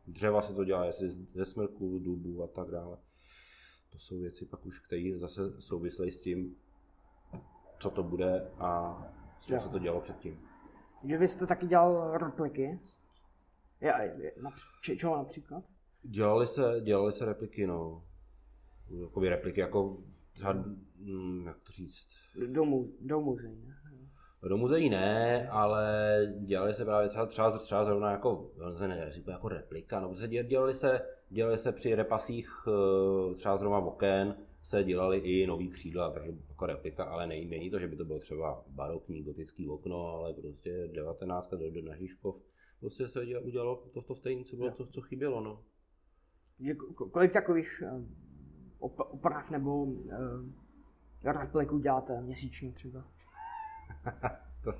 dřeva 0.07 0.43
se 0.43 0.55
to 0.55 0.65
dělá, 0.65 0.85
jestli 0.85 1.11
ze 1.11 1.45
smrku, 1.45 1.99
dubu 1.99 2.43
a 2.43 2.47
tak 2.47 2.71
dále. 2.71 2.97
To 3.93 3.99
jsou 3.99 4.19
věci 4.19 4.47
pak 4.47 4.67
už, 4.67 4.81
které 4.81 5.13
zase 5.17 5.61
souvisejí 5.61 6.13
s 6.13 6.21
tím, 6.21 6.57
co 7.79 7.91
to 7.91 8.03
bude 8.03 8.51
a 8.59 9.03
s 9.41 9.47
čím 9.47 9.61
se 9.61 9.69
to 9.69 9.79
dělalo 9.79 10.01
předtím. 10.01 10.41
Že 11.05 11.19
vy 11.19 11.29
jste 11.29 11.47
taky 11.47 11.67
dělal 11.67 12.19
repliky? 12.19 12.81
Ja, 13.81 13.99
např- 14.43 14.97
čeho 14.97 15.17
například? 15.17 15.65
Dělali 16.03 16.47
se, 16.47 16.81
dělali 16.81 17.13
se 17.13 17.25
repliky, 17.25 17.67
no. 17.67 18.05
Jakoby 19.03 19.29
repliky, 19.29 19.61
jako 19.61 19.99
třeba, 20.33 20.53
hm, 20.97 21.45
jak 21.47 21.61
to 21.61 21.73
říct? 21.73 22.07
Do, 22.47 22.65
mu, 22.65 22.93
do 23.01 23.21
muzeí, 23.21 23.63
ne? 23.67 23.77
Do 24.49 24.57
muzeí 24.57 24.91
ne, 24.91 25.49
ale 25.49 25.87
dělali 26.39 26.75
se 26.75 26.85
právě 26.85 27.09
třeba, 27.09 27.27
třeba, 27.27 27.59
třeba 27.59 27.85
zrovna 27.85 28.11
jako, 28.11 28.51
ne, 28.87 29.13
jako 29.27 29.49
replika, 29.49 30.01
no, 30.01 30.17
se 30.17 30.29
dělali 30.29 30.75
se, 30.75 31.01
dělali 31.31 31.59
se 31.59 31.73
při 31.73 31.95
repasích 31.95 32.51
eh, 32.69 33.35
třeba 33.35 33.57
zrovna 33.57 33.79
oken, 33.79 34.37
se 34.63 34.85
dělali 34.85 35.19
i 35.19 35.47
nový 35.47 35.71
křídla, 35.71 36.11
takže 36.11 36.33
jako 36.49 36.67
replika, 36.67 37.05
ale 37.05 37.27
není, 37.27 37.47
není 37.47 37.71
to, 37.71 37.79
že 37.79 37.89
by 37.89 37.97
to 37.97 38.05
bylo 38.05 38.19
třeba 38.19 38.65
barokní 38.69 39.23
gotický 39.23 39.69
okno, 39.69 40.07
ale 40.07 40.35
prostě 40.35 40.89
19. 40.93 41.51
do, 41.51 41.71
do 41.71 41.83
na 41.83 41.97
Žižkov, 41.97 42.37
prostě 42.81 43.09
se 43.09 43.27
dělalo, 43.27 43.47
udělalo 43.47 43.77
to, 43.95 44.03
to 44.03 44.15
stejné, 44.15 44.45
co 44.45 44.57
bylo, 44.57 44.71
to, 44.71 44.87
co 44.87 45.01
chybělo, 45.01 45.41
no. 45.41 45.63
Kolik 47.11 47.33
takových 47.33 47.83
eh, 47.87 48.05
oprav 48.89 49.51
nebo 49.51 49.85
uh, 49.85 50.11
repliků 51.25 51.79
děláte 51.79 52.21
měsíčně 52.21 52.73
třeba? 52.73 53.05
to, 54.65 54.75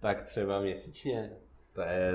tak 0.00 0.26
třeba 0.26 0.60
měsíčně. 0.60 1.36
To 1.72 1.82
je 1.82 2.12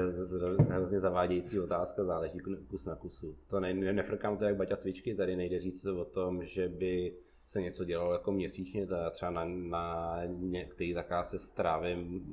hrozně 0.69 0.99
zavádějící 0.99 1.59
otázka, 1.59 2.03
záleží 2.03 2.39
kus 2.67 2.85
na 2.85 2.95
kusu. 2.95 3.37
To 3.47 3.59
ne, 3.59 3.73
ne, 3.73 3.93
nefrkám 3.93 4.37
to 4.37 4.43
jak 4.43 4.55
baťa 4.55 4.77
cvičky, 4.77 5.15
tady 5.15 5.35
nejde 5.35 5.59
říct 5.59 5.85
o 5.85 6.05
tom, 6.05 6.45
že 6.45 6.67
by 6.69 7.15
se 7.45 7.61
něco 7.61 7.85
dělalo 7.85 8.13
jako 8.13 8.31
měsíčně, 8.31 8.87
já 8.91 9.09
třeba 9.09 9.31
na, 9.31 9.45
na 9.45 10.19
některý 10.25 10.93
zakázce 10.93 11.39
strávím 11.39 12.23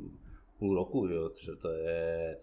půl 0.58 0.74
roku, 0.74 1.06
jo? 1.06 1.30
to 1.60 1.70
je 1.70 2.38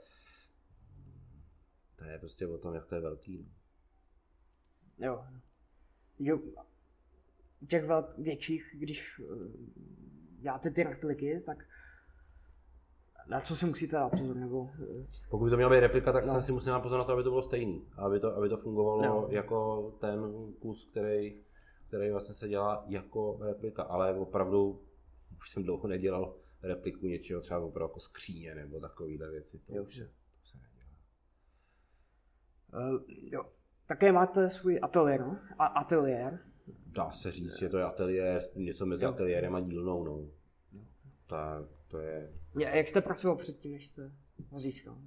to 1.95 2.03
je 2.03 2.19
prostě 2.19 2.47
o 2.47 2.57
tom, 2.57 2.73
jak 2.73 2.85
to 2.85 2.95
je 2.95 3.01
velký. 3.01 3.51
Jo. 4.97 5.25
jo. 6.19 6.39
Těch 7.67 7.85
velk, 7.85 8.17
větších, 8.17 8.75
když 8.77 9.21
děláte 10.45 10.71
ty 10.71 10.83
repliky, 10.83 11.43
tak 11.45 11.57
na 13.27 13.41
co 13.41 13.55
si 13.55 13.65
musíte 13.65 13.95
dát 13.95 14.09
pozor? 14.09 14.35
Nebo... 14.35 14.69
Pokud 15.29 15.43
by 15.45 15.49
to 15.49 15.55
měla 15.55 15.71
být 15.71 15.79
replika, 15.79 16.13
tak 16.13 16.25
no. 16.25 16.41
si 16.41 16.51
musím 16.51 16.69
dát 16.69 16.79
pozor 16.79 16.99
na 16.99 17.05
to, 17.05 17.13
aby 17.13 17.23
to 17.23 17.29
bylo 17.29 17.41
stejný. 17.41 17.87
Aby 17.97 18.19
to, 18.19 18.37
aby 18.37 18.49
to 18.49 18.57
fungovalo 18.57 19.01
no. 19.01 19.27
jako 19.29 19.91
ten 20.01 20.19
kus, 20.59 20.87
který, 20.91 21.41
který 21.87 22.11
vlastně 22.11 22.33
se 22.33 22.47
dělá 22.47 22.85
jako 22.87 23.39
replika. 23.41 23.83
Ale 23.83 24.19
opravdu 24.19 24.81
už 25.37 25.49
jsem 25.49 25.63
dlouho 25.63 25.87
nedělal 25.87 26.35
repliku 26.63 27.05
něčeho, 27.05 27.41
třeba 27.41 27.59
opravdu 27.59 27.91
jako 27.91 27.99
skříně 27.99 28.55
nebo 28.55 28.79
takovýhle 28.79 29.31
věci. 29.31 29.57
To, 29.67 29.75
jo. 29.75 29.83
to 29.83 29.91
se 29.91 30.57
nedělá. 30.57 30.89
Uh, 32.93 33.01
jo. 33.07 33.45
Také 33.87 34.11
máte 34.11 34.49
svůj 34.49 34.79
ateliér, 34.81 35.21
no? 35.21 35.39
A, 35.57 35.65
ateliér. 35.65 36.39
Dá 36.85 37.11
se 37.11 37.31
říct, 37.31 37.59
že 37.59 37.69
to 37.69 37.77
je 37.77 37.83
ateliér, 37.83 38.49
něco 38.55 38.85
mezi 38.85 39.03
jo. 39.03 39.09
ateliérem 39.09 39.55
a 39.55 39.59
dílnou. 39.59 40.03
No. 40.03 40.27
Tak 41.27 41.65
to 41.87 41.97
je... 41.97 42.31
Jak 42.55 42.87
jste 42.87 43.01
pracoval 43.01 43.37
předtím, 43.37 43.71
než 43.71 43.87
jste 43.87 44.11
ho 44.49 44.59
získal? 44.59 44.97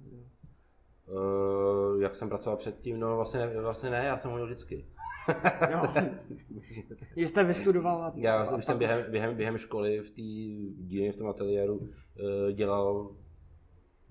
Uh, 1.07 2.01
jak 2.01 2.15
jsem 2.15 2.29
pracoval 2.29 2.57
předtím? 2.57 2.99
No 2.99 3.15
vlastně, 3.15 3.47
vlastně 3.47 3.89
ne, 3.89 4.05
já 4.05 4.17
jsem 4.17 4.31
ho 4.31 4.45
vždycky. 4.45 4.85
jo. 5.71 6.05
jste 7.15 7.43
vystudoval? 7.43 8.03
A... 8.03 8.13
Já 8.15 8.55
už 8.57 8.65
jsem 8.65 8.77
během, 8.77 9.11
během, 9.11 9.35
během 9.35 9.57
školy 9.57 9.99
v 9.99 10.09
té 10.09 10.21
dílně, 10.83 11.11
v 11.11 11.17
tom 11.17 11.27
ateliéru 11.27 11.77
uh, 11.77 11.87
dělal 12.53 13.15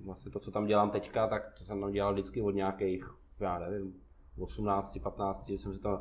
vlastně 0.05 0.33
to, 0.33 0.41
co 0.41 0.51
tam 0.51 0.67
dělám 0.67 0.91
teďka, 0.91 1.27
tak 1.27 1.53
to 1.59 1.65
jsem 1.65 1.81
tam 1.81 1.93
dělal 1.93 2.13
vždycky 2.13 2.43
od 2.43 2.51
nějakých, 2.51 3.05
já 3.41 3.59
nevím, 3.59 3.95
18, 4.39 4.99
15, 5.03 5.51
jsem 5.51 5.79
to, 5.79 5.89
uh, 5.89 5.99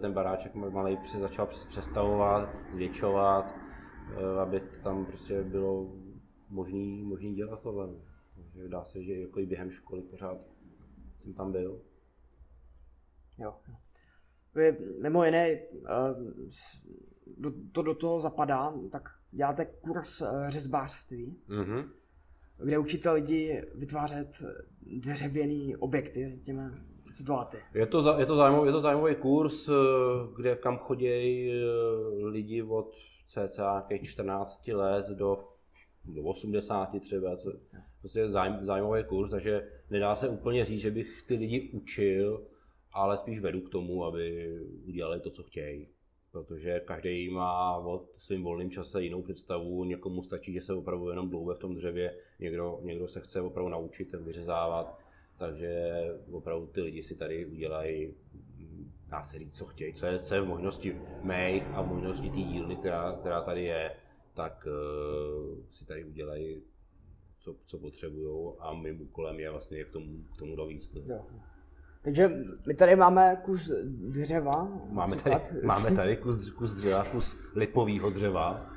ten 0.00 0.12
baráček 0.12 0.54
malý 0.54 0.98
začal 1.20 1.46
přestavovat, 1.46 2.48
zvětšovat, 2.74 3.54
Eh, 4.16 4.40
aby 4.40 4.60
tam 4.82 5.06
prostě 5.06 5.42
bylo 5.42 5.92
možný, 6.48 7.02
možný 7.02 7.34
dělat 7.34 7.62
tohle. 7.62 7.88
Takže 8.34 8.68
dá 8.68 8.84
se, 8.84 9.02
že 9.02 9.20
jako 9.20 9.40
i 9.40 9.46
během 9.46 9.70
školy 9.70 10.02
pořád 10.02 10.38
jsem 11.22 11.34
tam 11.34 11.52
byl. 11.52 11.82
Jo. 13.38 13.54
Vy 14.54 14.76
mimo 15.02 15.24
jiné, 15.24 15.48
eh, 15.48 15.68
to 17.72 17.82
do 17.82 17.94
toho 17.94 18.20
zapadá, 18.20 18.74
tak 18.92 19.08
děláte 19.30 19.64
kurz 19.64 20.20
eh, 20.20 20.26
řezbářství, 20.48 21.36
mm-hmm. 21.48 21.88
kde 22.64 22.78
učíte 22.78 23.10
lidi 23.10 23.62
vytvářet 23.74 24.42
dřevěný 24.82 25.76
objekty 25.76 26.40
situaty. 27.12 27.56
Je 27.74 27.86
to, 27.86 28.18
je 28.18 28.26
to, 28.26 28.36
zajímavý, 28.36 28.68
je 28.68 28.72
to 28.72 28.80
zajímavý 28.80 29.14
kurz, 29.14 29.70
kde 30.36 30.56
kam 30.56 30.78
chodí 30.78 31.50
lidi 32.22 32.62
od 32.62 32.94
cca 33.26 33.86
14 34.02 34.68
let 34.68 35.06
do, 35.08 35.38
do 36.04 36.22
80 36.22 36.88
třeba, 37.00 37.36
co, 37.36 37.52
prostě 38.00 38.28
zajím, 38.28 38.56
zajímavý 38.60 39.04
kurz, 39.04 39.30
takže 39.30 39.68
nedá 39.90 40.16
se 40.16 40.28
úplně 40.28 40.64
říct, 40.64 40.80
že 40.80 40.90
bych 40.90 41.22
ty 41.26 41.34
lidi 41.34 41.70
učil, 41.72 42.46
ale 42.92 43.18
spíš 43.18 43.40
vedu 43.40 43.60
k 43.60 43.70
tomu, 43.70 44.04
aby 44.04 44.56
udělali 44.86 45.20
to, 45.20 45.30
co 45.30 45.42
chtějí. 45.42 45.88
Protože 46.32 46.80
každý 46.80 47.30
má 47.30 47.76
od 47.76 48.08
svým 48.16 48.44
volným 48.44 48.70
čase 48.70 49.02
jinou 49.02 49.22
představu, 49.22 49.84
někomu 49.84 50.22
stačí, 50.22 50.52
že 50.52 50.60
se 50.60 50.74
opravdu 50.74 51.08
jenom 51.08 51.30
dlouho 51.30 51.54
v 51.54 51.58
tom 51.58 51.74
dřevě, 51.74 52.16
někdo, 52.38 52.78
někdo 52.82 53.08
se 53.08 53.20
chce 53.20 53.40
opravdu 53.40 53.68
naučit 53.70 54.14
vyřezávat, 54.14 54.98
takže 55.40 55.92
opravdu 56.32 56.66
ty 56.66 56.80
lidi 56.80 57.02
si 57.02 57.14
tady 57.14 57.46
udělají 57.46 58.14
dá 59.10 59.22
se 59.22 59.38
říct, 59.38 59.56
co 59.56 59.66
chtějí, 59.66 59.94
co 59.94 60.06
je, 60.06 60.18
co 60.18 60.34
je 60.34 60.40
v 60.40 60.46
možnosti 60.46 61.00
mých 61.22 61.64
a 61.74 61.82
v 61.82 61.86
možnosti 61.86 62.30
té 62.30 62.36
dílny, 62.36 62.76
která, 62.76 63.12
která 63.20 63.42
tady 63.42 63.64
je, 63.64 63.92
tak 64.34 64.66
uh, 64.66 65.58
si 65.70 65.84
tady 65.84 66.04
udělají, 66.04 66.62
co, 67.38 67.54
co 67.66 67.78
potřebují 67.78 68.52
a 68.60 68.74
mým 68.74 69.00
úkolem 69.00 69.40
je 69.40 69.50
vlastně 69.50 69.84
k 69.84 69.90
tomu, 69.90 70.22
k 70.34 70.38
tomu 70.38 70.56
dovíc. 70.56 70.90
Jo. 70.94 71.26
Takže 72.02 72.30
my 72.66 72.74
tady 72.74 72.96
máme 72.96 73.40
kus 73.44 73.70
dřeva. 73.84 74.68
Máme 74.88 75.16
tady, 75.16 75.36
máme 75.64 75.90
tady 75.90 76.16
kus, 76.16 76.50
kus 76.50 76.72
dřeva, 76.72 77.04
kus 77.04 77.42
lipového 77.54 78.10
dřeva, 78.10 78.70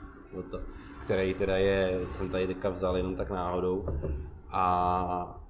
který 1.05 1.33
teda 1.33 1.57
je, 1.57 1.99
jsem 2.11 2.29
tady 2.29 2.47
teďka 2.47 2.69
vzal 2.69 2.97
jenom 2.97 3.15
tak 3.15 3.29
náhodou. 3.29 3.85
A 4.49 5.42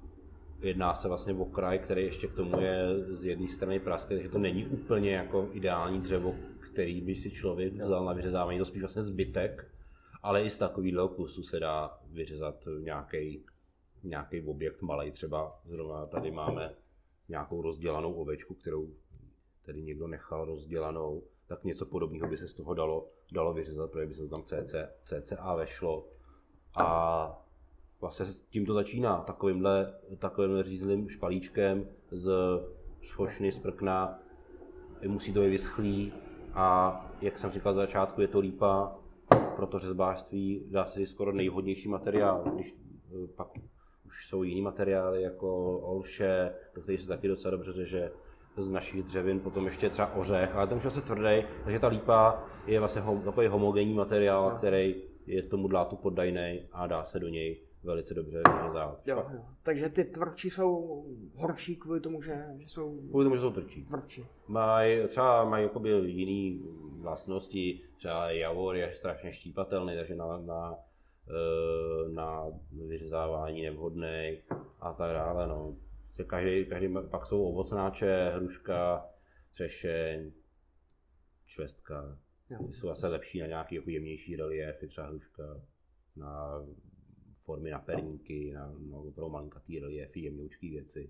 jedná 0.63 0.93
se 0.93 1.07
vlastně 1.07 1.33
o 1.33 1.45
kraj, 1.45 1.79
který 1.79 2.03
ještě 2.03 2.27
k 2.27 2.33
tomu 2.33 2.59
je 2.59 3.03
z 3.13 3.25
jedné 3.25 3.47
strany 3.47 3.79
praské, 3.79 4.15
takže 4.15 4.29
to 4.29 4.37
není 4.37 4.65
úplně 4.65 5.11
jako 5.11 5.49
ideální 5.51 5.99
dřevo, 5.99 6.35
který 6.59 7.01
by 7.01 7.15
si 7.15 7.31
člověk 7.31 7.73
vzal 7.73 8.05
na 8.05 8.13
vyřezávání, 8.13 8.59
to 8.59 8.65
spíš 8.65 8.81
vlastně 8.81 9.01
zbytek, 9.01 9.71
ale 10.23 10.43
i 10.43 10.49
z 10.49 10.57
takového 10.57 11.07
kusu 11.07 11.43
se 11.43 11.59
dá 11.59 11.99
vyřezat 12.11 12.67
nějaký 12.79 13.45
nějaký 14.03 14.41
objekt 14.41 14.81
malý 14.81 15.11
třeba. 15.11 15.59
Zrovna 15.65 16.05
tady 16.05 16.31
máme 16.31 16.73
nějakou 17.29 17.61
rozdělanou 17.61 18.13
ovečku, 18.13 18.53
kterou 18.53 18.93
tedy 19.65 19.81
někdo 19.81 20.07
nechal 20.07 20.45
rozdělanou, 20.45 21.23
tak 21.47 21.63
něco 21.63 21.85
podobného 21.85 22.27
by 22.27 22.37
se 22.37 22.47
z 22.47 22.53
toho 22.53 22.73
dalo, 22.73 23.09
dalo 23.31 23.53
vyřezat, 23.53 23.91
protože 23.91 24.05
by 24.05 24.13
se 24.13 24.21
to 24.21 24.29
tam 24.29 24.43
CC, 24.43 24.75
CCA 25.03 25.55
vešlo. 25.55 26.07
A 26.75 27.42
vlastně 28.03 28.25
s 28.25 28.41
tím 28.41 28.65
to 28.65 28.73
začíná, 28.73 29.17
takovýmhle, 29.17 29.93
takovýmhle 30.19 30.63
řízlým 30.63 31.09
špalíčkem 31.09 31.87
z 32.11 32.31
fošny, 33.15 33.51
z 33.51 33.59
prkna, 33.59 34.19
musí 35.07 35.33
to 35.33 35.41
být 35.41 35.49
vyschlý 35.49 36.13
a 36.53 36.99
jak 37.21 37.39
jsem 37.39 37.49
říkal 37.49 37.73
za 37.73 37.81
začátku, 37.81 38.21
je 38.21 38.27
to 38.27 38.39
lípa, 38.39 38.95
pro 39.55 39.67
to 39.67 39.79
řezbářství 39.79 40.65
dá 40.71 40.85
se 40.85 40.99
říct 40.99 41.09
skoro 41.09 41.31
nejvhodnější 41.31 41.89
materiál, 41.89 42.43
když 42.55 42.75
eh, 42.75 43.27
pak 43.35 43.47
už 44.05 44.27
jsou 44.27 44.43
jiný 44.43 44.61
materiály 44.61 45.21
jako 45.21 45.79
olše, 45.79 46.55
do 46.75 46.81
kterých 46.81 47.01
se 47.01 47.07
taky 47.07 47.27
docela 47.27 47.51
dobře 47.51 47.73
řeže 47.73 48.11
z 48.57 48.71
našich 48.71 49.03
dřevin, 49.03 49.39
potom 49.39 49.65
ještě 49.65 49.89
třeba 49.89 50.15
ořech, 50.15 50.55
ale 50.55 50.67
ten 50.67 50.77
už 50.77 50.83
je 50.83 51.01
tvrdý, 51.01 51.43
takže 51.63 51.79
ta 51.79 51.87
lípa 51.87 52.43
je 52.67 52.79
vlastně 52.79 53.01
hom, 53.01 53.21
takový 53.21 53.47
homogenní 53.47 53.93
materiál, 53.93 54.49
no. 54.49 54.57
který 54.57 54.95
je 55.25 55.43
tomu 55.43 55.67
dlátu 55.67 55.95
poddajný 55.95 56.61
a 56.71 56.87
dá 56.87 57.03
se 57.03 57.19
do 57.19 57.27
něj 57.27 57.72
velice 57.83 58.13
dobře 58.13 58.41
řezat. 58.65 59.01
Jo, 59.07 59.25
jo. 59.33 59.45
Takže 59.63 59.89
ty 59.89 60.03
tvrdší 60.03 60.49
jsou 60.49 61.03
horší 61.35 61.75
kvůli 61.75 61.99
tomu, 61.99 62.21
že, 62.21 62.45
že 62.57 62.69
jsou... 62.69 63.07
Kvůli 63.09 63.25
tomu, 63.25 63.35
že 63.35 63.41
jsou 63.41 63.51
tvrdší. 63.51 63.85
tvrdší. 63.85 64.25
Mají, 64.47 65.07
třeba 65.07 65.45
mají 65.45 65.63
jakoby 65.63 65.89
jiný 65.89 66.63
vlastnosti, 67.01 67.81
třeba 67.97 68.31
javor 68.31 68.75
je 68.75 68.93
strašně 68.95 69.33
štípatelný, 69.33 69.95
takže 69.95 70.15
na, 70.15 70.37
na, 70.37 70.75
eh, 71.29 72.09
na 72.09 72.45
vyřezávání 72.87 73.63
nevhodný 73.63 74.41
a 74.79 74.93
tak 74.93 75.13
dále. 75.13 75.47
No. 75.47 75.75
Každý, 76.27 76.65
každý, 76.65 76.95
pak 77.09 77.25
jsou 77.25 77.43
ovocnáče, 77.43 78.31
hruška, 78.35 79.05
třešeň, 79.53 80.31
švestka. 81.45 82.17
Ty 82.67 82.73
jsou 82.73 82.87
zase 82.87 83.07
lepší 83.07 83.39
na 83.39 83.47
nějaký 83.47 83.75
jako 83.75 83.89
jemnější 83.89 84.35
reliefy, 84.35 84.87
třeba 84.87 85.07
hruška, 85.07 85.43
na 86.15 86.61
formy 87.43 87.71
na 87.71 87.79
perníky, 87.79 88.53
na 88.53 88.73
no, 88.79 89.11
pro 89.11 89.29
malinkatý 89.29 89.79
reliefy, 89.79 90.19
jemňoučký 90.19 90.69
věci. 90.69 91.09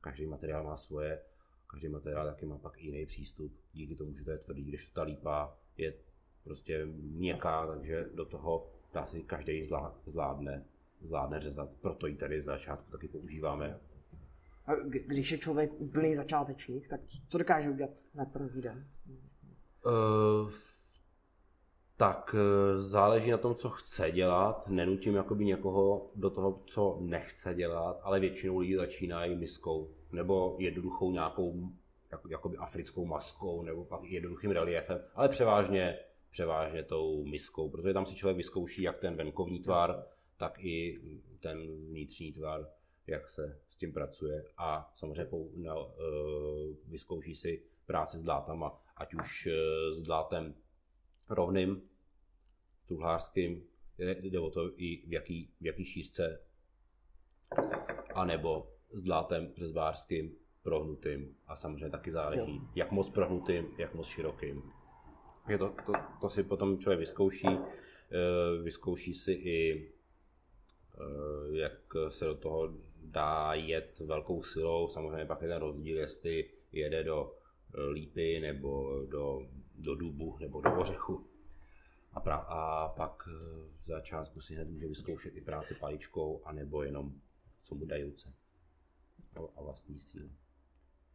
Každý 0.00 0.26
materiál 0.26 0.64
má 0.64 0.76
svoje, 0.76 1.22
každý 1.66 1.88
materiál 1.88 2.26
taky 2.26 2.46
má 2.46 2.58
pak 2.58 2.82
jiný 2.82 3.06
přístup, 3.06 3.52
díky 3.72 3.96
tomu, 3.96 4.14
že 4.14 4.24
to 4.24 4.30
je 4.30 4.38
tvrdý, 4.38 4.64
když 4.64 4.86
ta 4.86 5.02
lípa 5.02 5.58
je 5.76 5.94
prostě 6.44 6.86
měkká, 6.86 7.66
takže 7.66 8.08
do 8.14 8.24
toho 8.24 8.70
dá 8.92 9.06
se 9.06 9.20
každý 9.20 9.68
zvládne, 10.06 10.64
zvládne 11.00 11.40
řezat. 11.40 11.70
Proto 11.80 12.06
ji 12.06 12.16
tady 12.16 12.42
z 12.42 12.44
začátku 12.44 12.90
taky 12.90 13.08
používáme. 13.08 13.80
A 14.66 14.74
když 15.06 15.32
je 15.32 15.38
člověk 15.38 15.80
úplný 15.80 16.14
začátečník, 16.14 16.88
tak 16.88 17.00
co 17.28 17.38
dokáže 17.38 17.70
udělat 17.70 17.90
na 18.14 18.24
první 18.24 18.62
den? 18.62 18.88
Uh, 19.86 20.50
tak 22.02 22.34
eh, 22.34 22.80
záleží 22.80 23.30
na 23.30 23.38
tom, 23.38 23.54
co 23.54 23.70
chce 23.70 24.10
dělat. 24.10 24.68
Nenutím 24.68 25.14
jakoby 25.14 25.44
někoho 25.44 26.10
do 26.14 26.30
toho, 26.30 26.62
co 26.66 26.98
nechce 27.00 27.54
dělat, 27.54 28.00
ale 28.02 28.20
většinou 28.20 28.58
lidí 28.58 28.74
začínají 28.74 29.34
miskou 29.34 29.90
nebo 30.12 30.56
jednoduchou 30.58 31.10
nějakou 31.10 31.68
jako, 32.12 32.28
jakoby 32.28 32.56
africkou 32.56 33.04
maskou 33.04 33.62
nebo 33.62 33.84
pak 33.84 34.04
jednoduchým 34.04 34.50
reliefem, 34.50 35.00
ale 35.14 35.28
převážně, 35.28 35.98
převážně 36.30 36.82
tou 36.82 37.24
miskou, 37.24 37.70
protože 37.70 37.94
tam 37.94 38.06
si 38.06 38.14
člověk 38.14 38.36
vyzkouší 38.36 38.82
jak 38.82 38.98
ten 38.98 39.16
venkovní 39.16 39.60
tvar, 39.60 40.04
tak 40.36 40.64
i 40.64 41.00
ten 41.40 41.58
vnitřní 41.88 42.32
tvar, 42.32 42.68
jak 43.06 43.28
se 43.28 43.58
s 43.68 43.76
tím 43.76 43.92
pracuje 43.92 44.44
a 44.58 44.90
samozřejmě 44.94 45.26
no, 45.56 45.94
vyzkouší 46.88 47.34
si 47.34 47.62
práci 47.86 48.16
s 48.16 48.22
dlátama, 48.22 48.80
ať 48.96 49.14
už 49.14 49.46
uh, 49.46 49.94
s 49.94 50.02
dlátem 50.02 50.54
rovným, 51.28 51.82
truhlářským, 52.86 53.62
jde 53.98 54.40
o 54.40 54.50
to 54.50 54.70
i 54.76 55.02
v 55.06 55.12
jaký, 55.12 55.50
v 55.60 55.66
jaký 55.66 55.84
šířce, 55.84 56.40
anebo 58.14 58.70
s 58.92 59.02
dlátem 59.02 59.52
řezbářským, 59.56 60.36
prohnutým 60.62 61.36
a 61.46 61.56
samozřejmě 61.56 61.90
taky 61.90 62.12
záleží, 62.12 62.56
jo. 62.56 62.62
jak 62.74 62.92
moc 62.92 63.10
prohnutým, 63.10 63.68
jak 63.78 63.94
moc 63.94 64.06
širokým. 64.06 64.62
Je 65.48 65.58
to, 65.58 65.74
to, 65.86 65.92
to 66.20 66.28
si 66.28 66.42
potom 66.42 66.78
člověk 66.78 67.00
vyzkouší, 67.00 67.48
eh, 67.48 68.62
vyzkouší 68.62 69.14
si 69.14 69.32
i, 69.32 69.90
eh, 70.94 71.56
jak 71.56 71.78
se 72.08 72.24
do 72.24 72.34
toho 72.34 72.74
dá 73.02 73.54
jet 73.54 74.00
velkou 74.00 74.42
silou. 74.42 74.88
Samozřejmě 74.88 75.24
pak 75.24 75.42
je 75.42 75.48
ten 75.48 75.58
rozdíl, 75.58 75.98
jestli 75.98 76.50
jede 76.72 77.04
do 77.04 77.34
lípy 77.92 78.40
nebo 78.40 79.02
do, 79.06 79.46
do 79.78 79.94
dubu 79.94 80.36
nebo 80.40 80.60
do 80.60 80.80
ořechu. 80.80 81.26
A, 82.12 82.20
pra, 82.20 82.36
a 82.36 82.88
pak 82.88 83.28
eh, 83.28 83.32
v 83.76 83.86
začátku 83.86 84.40
si 84.40 84.54
hned 84.54 84.68
může 84.68 84.88
vyzkoušet 84.88 85.36
i 85.36 85.40
práci 85.40 85.74
paličkou, 85.74 86.42
anebo 86.44 86.82
jenom 86.82 87.20
co 87.62 87.74
mu 87.74 87.86
dají 87.86 88.04
ruce 88.04 88.34
a 89.56 89.62
vlastní 89.62 90.00
síly. 90.00 90.30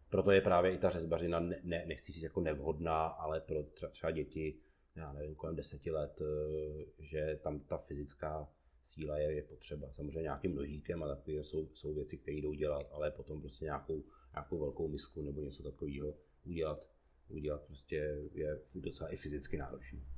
Proto 0.09 0.31
je 0.31 0.41
právě 0.41 0.71
i 0.73 0.77
ta 0.77 0.89
řezbařina, 0.89 1.39
ne, 1.39 1.59
ne, 1.63 1.85
nechci 1.85 2.11
říct 2.11 2.23
jako 2.23 2.41
nevhodná, 2.41 3.07
ale 3.07 3.41
pro 3.41 3.63
třeba 3.89 4.11
děti, 4.11 4.59
já 4.95 5.13
nevím, 5.13 5.35
kolem 5.35 5.55
deseti 5.55 5.91
let, 5.91 6.21
eh, 6.21 6.85
že 6.99 7.39
tam 7.43 7.59
ta 7.59 7.77
fyzická 7.77 8.49
síla 8.85 9.17
je, 9.17 9.33
je 9.33 9.43
potřeba. 9.43 9.91
Samozřejmě 9.91 10.21
nějakým 10.21 10.55
nožíkem 10.55 11.03
a 11.03 11.07
takové 11.07 11.43
jsou, 11.43 11.69
jsou 11.73 11.93
věci, 11.93 12.17
které 12.17 12.37
jdou 12.37 12.53
dělat, 12.53 12.87
ale 12.91 13.11
potom 13.11 13.41
prostě 13.41 13.65
nějakou, 13.65 14.03
nějakou 14.33 14.59
velkou 14.59 14.87
misku 14.87 15.21
nebo 15.21 15.41
něco 15.41 15.63
takového 15.63 16.13
udělat, 16.45 16.85
udělat 17.29 17.61
prostě 17.61 17.95
je 18.33 18.59
docela 18.75 19.09
i 19.09 19.17
fyzicky 19.17 19.57
náročné. 19.57 20.16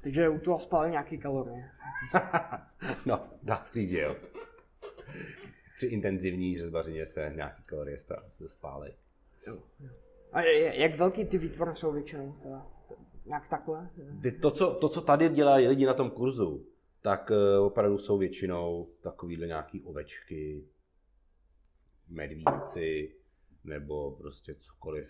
Takže 0.00 0.28
u 0.28 0.38
toho 0.38 0.58
spálil 0.58 0.90
nějaký 0.90 1.18
kalorie. 1.18 1.70
no, 3.06 3.28
dá 3.42 3.62
se 3.62 3.74
říct, 3.74 3.90
jo. 3.90 4.16
Při 5.76 5.86
intenzivní 5.86 6.58
řezbařině 6.58 7.06
se 7.06 7.32
nějaký 7.36 7.62
kalorie 7.62 7.98
spálí. 8.46 8.92
Jo, 9.46 9.58
jo. 9.80 9.90
A 10.32 10.42
jak 10.42 10.96
velký 10.96 11.24
ty 11.24 11.38
výtvory 11.38 11.70
jsou 11.74 11.92
většinou? 11.92 12.32
Teda, 12.42 12.66
nějak 13.26 13.48
takhle? 13.48 13.90
To 14.42 14.50
co, 14.50 14.74
to, 14.74 14.88
co 14.88 15.00
tady 15.00 15.28
dělají 15.28 15.68
lidi 15.68 15.86
na 15.86 15.94
tom 15.94 16.10
kurzu, 16.10 16.66
tak 17.02 17.30
eh, 17.30 17.58
opravdu 17.58 17.98
jsou 17.98 18.18
většinou 18.18 18.88
takovýhle 19.00 19.46
nějaký 19.46 19.82
ovečky, 19.82 20.64
medvídci, 22.08 23.14
nebo 23.64 24.10
prostě 24.10 24.54
cokoliv, 24.54 25.08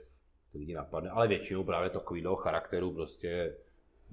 lidi 0.54 0.74
napadne, 0.74 1.10
ale 1.10 1.28
většinou 1.28 1.64
právě 1.64 1.90
takovýhle 1.90 2.36
charakteru, 2.38 2.92
prostě 2.92 3.56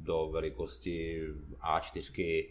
do 0.04 0.30
velikosti 0.32 1.28
A4, 1.60 2.48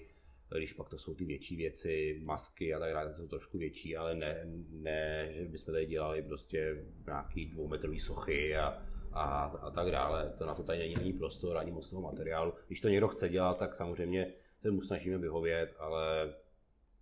když 0.57 0.73
pak 0.73 0.89
to 0.89 0.99
jsou 0.99 1.15
ty 1.15 1.25
větší 1.25 1.57
věci, 1.57 2.21
masky 2.25 2.75
a 2.75 2.79
tak 2.79 2.93
dále, 2.93 3.15
jsou 3.15 3.29
trošku 3.29 3.59
větší, 3.59 3.97
ale 3.97 4.15
ne, 4.15 4.41
ne 4.71 5.29
že 5.33 5.45
bychom 5.45 5.75
tady 5.75 5.87
dělali 5.87 6.23
prostě 6.23 6.85
nějaký 7.07 7.47
dvoumetrový 7.47 8.01
sochy 8.01 8.57
a, 8.57 8.83
a, 9.13 9.45
a 9.45 9.71
tak 9.71 9.91
dále. 9.91 10.35
To 10.39 10.47
na 10.47 10.55
to 10.55 10.63
tady 10.63 10.79
není 10.79 10.97
ani 10.97 11.13
prostor, 11.13 11.57
ani 11.57 11.71
moc 11.71 11.91
toho 11.91 12.03
materiálu. 12.03 12.53
Když 12.67 12.81
to 12.81 12.89
někdo 12.89 13.09
chce 13.09 13.29
dělat, 13.29 13.59
tak 13.59 13.75
samozřejmě 13.75 14.33
se 14.61 14.71
mu 14.71 14.83
snažíme 14.83 15.19
vyhovět, 15.19 15.75
ale 15.79 16.35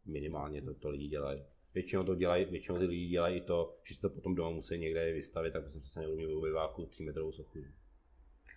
minimálně 0.07 0.63
to, 0.63 0.75
to 0.75 0.89
lidi 0.89 1.09
dělají. 1.09 1.43
Většinou 1.75 2.05
to 2.05 2.15
dělají, 2.15 2.45
většinou 2.45 2.79
ty 2.79 2.85
lidi 2.85 3.07
dělají 3.07 3.37
i 3.37 3.41
to, 3.41 3.77
že 3.85 3.95
si 3.95 4.01
to 4.01 4.11
potom 4.11 4.35
doma 4.35 4.51
musí 4.51 4.79
někde 4.79 5.13
vystavit, 5.13 5.53
tak 5.53 5.69
jsem 5.69 5.81
se 5.81 6.01
nebudu 6.01 6.17
mít 6.17 6.35
obyváku 6.35 6.87
3 6.87 7.03
metrovou 7.03 7.33
sochu. 7.33 7.59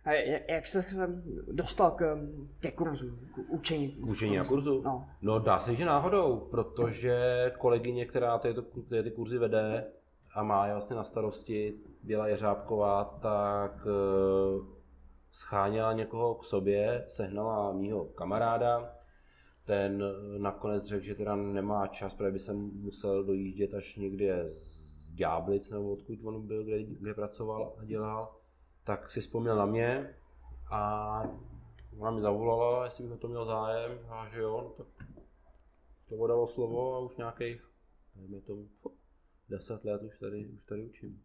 A 0.05 0.11
jak 0.47 0.67
jste 0.67 0.81
se 0.81 1.23
dostal 1.51 1.91
k, 1.91 2.17
ke 2.59 2.71
kurzu, 2.71 3.09
k 3.35 3.37
učení? 3.49 3.91
K 3.91 4.05
učení 4.05 4.37
na 4.37 4.45
kurzu? 4.45 4.81
No. 4.85 5.09
no 5.21 5.39
dá 5.39 5.59
se, 5.59 5.75
že 5.75 5.85
náhodou, 5.85 6.47
protože 6.51 7.51
kolegyně, 7.57 8.05
která 8.05 8.37
ty, 8.37 8.53
ty, 8.89 9.03
ty 9.03 9.11
kurzy 9.11 9.37
vede 9.37 9.87
a 10.33 10.43
má 10.43 10.67
je 10.67 10.73
vlastně 10.73 10.95
na 10.95 11.03
starosti, 11.03 11.73
Běla 12.03 12.27
Jeřábková, 12.27 13.19
tak 13.21 13.85
uh, 13.85 14.65
scháněla 15.31 15.93
někoho 15.93 16.35
k 16.35 16.43
sobě, 16.43 17.05
sehnala 17.07 17.71
mýho 17.71 18.05
kamaráda, 18.05 18.95
ten 19.65 20.03
nakonec 20.37 20.85
řekl, 20.85 21.05
že 21.05 21.15
teda 21.15 21.35
nemá 21.35 21.87
čas, 21.87 22.13
protože 22.13 22.31
by 22.31 22.39
se 22.39 22.53
musel 22.53 23.23
dojíždět 23.23 23.73
až 23.73 23.95
někde 23.95 24.53
z 24.59 25.13
Ďáblic, 25.13 25.71
nebo 25.71 25.91
odkud 25.91 26.19
on 26.23 26.47
byl, 26.47 26.63
kde, 26.63 26.83
kde 26.83 27.13
pracoval 27.13 27.73
a 27.79 27.85
dělal 27.85 28.40
tak 28.83 29.09
si 29.09 29.21
vzpomněl 29.21 29.55
na 29.55 29.65
mě 29.65 30.15
a 30.71 31.23
ona 31.99 32.11
mi 32.11 32.21
zavolala, 32.21 32.85
jestli 32.85 33.03
bych 33.03 33.13
o 33.13 33.17
to 33.17 33.27
měl 33.27 33.45
zájem 33.45 33.99
a 34.09 34.29
že 34.29 34.39
jo, 34.41 34.61
no 34.61 34.69
tak 34.69 35.07
to 36.09 36.15
vodalo 36.17 36.47
slovo 36.47 36.95
a 36.95 36.99
už 36.99 37.17
nějakých, 37.17 37.69
nevím, 38.15 38.41
to 38.41 38.57
deset 39.49 39.85
let 39.85 40.01
už 40.01 40.19
tady, 40.19 40.47
už 40.47 40.63
tady 40.63 40.83
učím. 40.83 41.23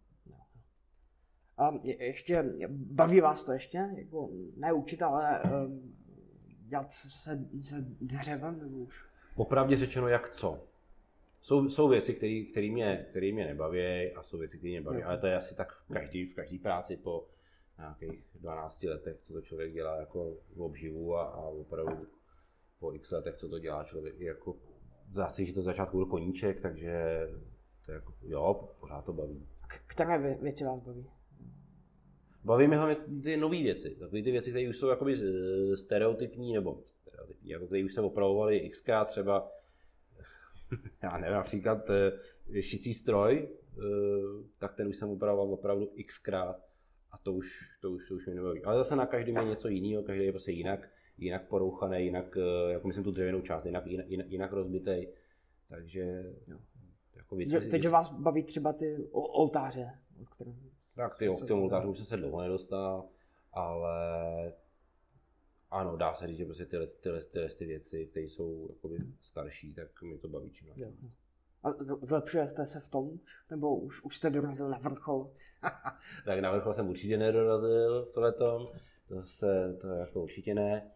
A 1.58 1.70
ještě, 1.84 2.44
baví 2.68 3.20
vás 3.20 3.44
to 3.44 3.52
ještě? 3.52 3.88
Jako, 3.96 4.30
ne 4.56 4.72
učit, 4.72 5.02
ale 5.02 5.42
um, 5.42 5.96
dělat 6.60 6.92
se, 6.92 7.08
se 7.62 7.84
dřevem 8.00 8.58
nebo 8.58 8.76
už? 8.76 9.04
Popravdě 9.36 9.76
řečeno, 9.76 10.08
jak 10.08 10.30
co. 10.30 10.62
jsou, 11.40 11.68
jsou 11.68 11.88
věci, 11.88 12.14
které 12.50 12.70
mě, 12.70 13.06
který 13.10 13.32
mě 13.32 13.46
nebaví 13.46 14.12
a 14.12 14.22
jsou 14.22 14.38
věci, 14.38 14.58
které 14.58 14.70
mě 14.70 14.80
nebaví, 14.80 15.00
Jo. 15.00 15.06
ale 15.08 15.18
to 15.18 15.26
je 15.26 15.36
asi 15.36 15.54
tak 15.54 15.72
v 15.72 15.92
každý, 15.92 16.24
v 16.26 16.34
každý 16.34 16.58
práci 16.58 16.96
po 16.96 17.28
nějakých 17.78 18.24
12 18.34 18.82
letech, 18.82 19.16
co 19.20 19.32
to 19.32 19.40
člověk 19.40 19.72
dělá 19.72 19.96
jako 19.96 20.36
v 20.56 20.60
obživu 20.60 21.16
a, 21.16 21.24
a 21.24 21.40
opravdu 21.40 22.06
po 22.78 22.92
x 22.92 23.10
letech, 23.10 23.36
co 23.36 23.48
to 23.48 23.58
dělá 23.58 23.84
člověk, 23.84 24.20
jako 24.20 24.56
zase, 25.12 25.44
že 25.44 25.52
to 25.52 25.62
začátku 25.62 25.96
byl 25.96 26.06
koníček, 26.06 26.60
takže 26.60 27.20
to 27.86 27.92
jako, 27.92 28.14
jo, 28.22 28.68
pořád 28.80 29.04
to 29.04 29.12
baví. 29.12 29.46
Které 29.86 30.18
vě- 30.18 30.42
věci 30.42 30.64
vás 30.64 30.80
baví? 30.80 31.06
Baví 32.44 32.66
mě 32.66 32.76
hlavně 32.76 32.96
ty 33.22 33.36
nové 33.36 33.62
věci, 33.62 33.90
takové 33.90 34.22
ty 34.22 34.30
věci, 34.30 34.50
které 34.50 34.68
už 34.68 34.76
jsou 34.76 34.88
jakoby 34.88 35.14
stereotypní, 35.74 36.54
nebo 36.54 36.82
stereotypní, 37.00 37.50
jako 37.50 37.66
které 37.66 37.84
už 37.84 37.94
se 37.94 38.00
opravovaly 38.00 38.70
xkrát 38.70 39.08
třeba, 39.08 39.52
já 41.02 41.18
nevím, 41.18 41.34
například 41.34 41.90
eh, 41.90 42.62
šicí 42.62 42.94
stroj, 42.94 43.48
eh, 43.48 43.82
tak 44.58 44.74
ten 44.74 44.88
už 44.88 44.96
jsem 44.96 45.10
opravoval 45.10 45.52
opravdu 45.52 45.90
xkrát 46.06 46.65
a 47.16 47.18
to 47.22 47.32
už, 47.32 47.70
to 47.80 47.90
už, 47.90 48.08
to 48.08 48.14
už 48.14 48.26
mě 48.26 48.34
nebaví. 48.34 48.64
Ale 48.64 48.76
zase 48.76 48.96
na 48.96 49.06
každém 49.06 49.36
je 49.36 49.44
něco 49.44 49.68
jiného, 49.68 50.02
každý 50.02 50.24
je 50.24 50.32
prostě 50.32 50.52
jinak, 50.52 50.88
jinak 51.18 51.48
porouchaný, 51.48 52.04
jinak, 52.04 52.38
jako 52.68 52.86
myslím 52.86 53.04
tu 53.04 53.10
dřevěnou 53.10 53.40
část, 53.40 53.64
jinak, 53.64 53.86
jinak, 53.86 54.26
jinak, 54.28 54.52
rozbitej, 54.52 55.12
takže 55.68 56.24
Jo. 56.46 56.58
jako 57.16 57.36
věci, 57.36 57.50
Že, 57.50 57.60
teď 57.60 57.88
vás 57.88 58.10
baví 58.10 58.42
třeba 58.42 58.72
ty 58.72 59.08
oltáře, 59.12 59.90
od 60.20 60.28
kterých... 60.28 60.56
Tak 60.96 61.18
ty, 61.18 61.28
k 61.44 61.48
tomu 61.48 61.62
oltáři 61.62 61.88
už 61.88 61.96
jsem 61.96 62.06
se 62.06 62.16
dlouho 62.16 62.42
nedostal, 62.42 63.08
ale 63.52 64.52
ano, 65.70 65.96
dá 65.96 66.14
se 66.14 66.26
říct, 66.26 66.36
že 66.36 66.44
prostě 66.44 66.66
tyhle, 66.66 66.86
tyhle, 66.86 67.24
tyhle 67.24 67.48
ty 67.48 67.66
věci, 67.66 68.06
které 68.06 68.26
jsou 68.26 68.68
jakoby 68.70 68.98
starší, 69.20 69.74
tak 69.74 70.02
mi 70.02 70.18
to 70.18 70.28
baví 70.28 70.50
čím. 70.50 70.68
Jo. 70.76 70.92
A 71.62 71.72
zlepšujete 71.82 72.66
se 72.66 72.80
v 72.80 72.88
tom 72.88 73.08
už? 73.08 73.44
Nebo 73.50 73.76
už, 73.76 74.04
už 74.04 74.16
jste 74.16 74.30
dorazil 74.30 74.68
na 74.68 74.78
vrchol? 74.78 75.30
Tak 76.24 76.38
na 76.40 76.50
vrchol 76.52 76.74
jsem 76.74 76.88
určitě 76.88 77.16
nedorazil 77.16 78.04
v 78.04 78.12
tohletom, 78.14 78.68
to 79.08 79.22
se, 79.24 79.76
to 79.80 79.88
jako 79.88 80.22
určitě 80.22 80.54
ne. 80.54 80.90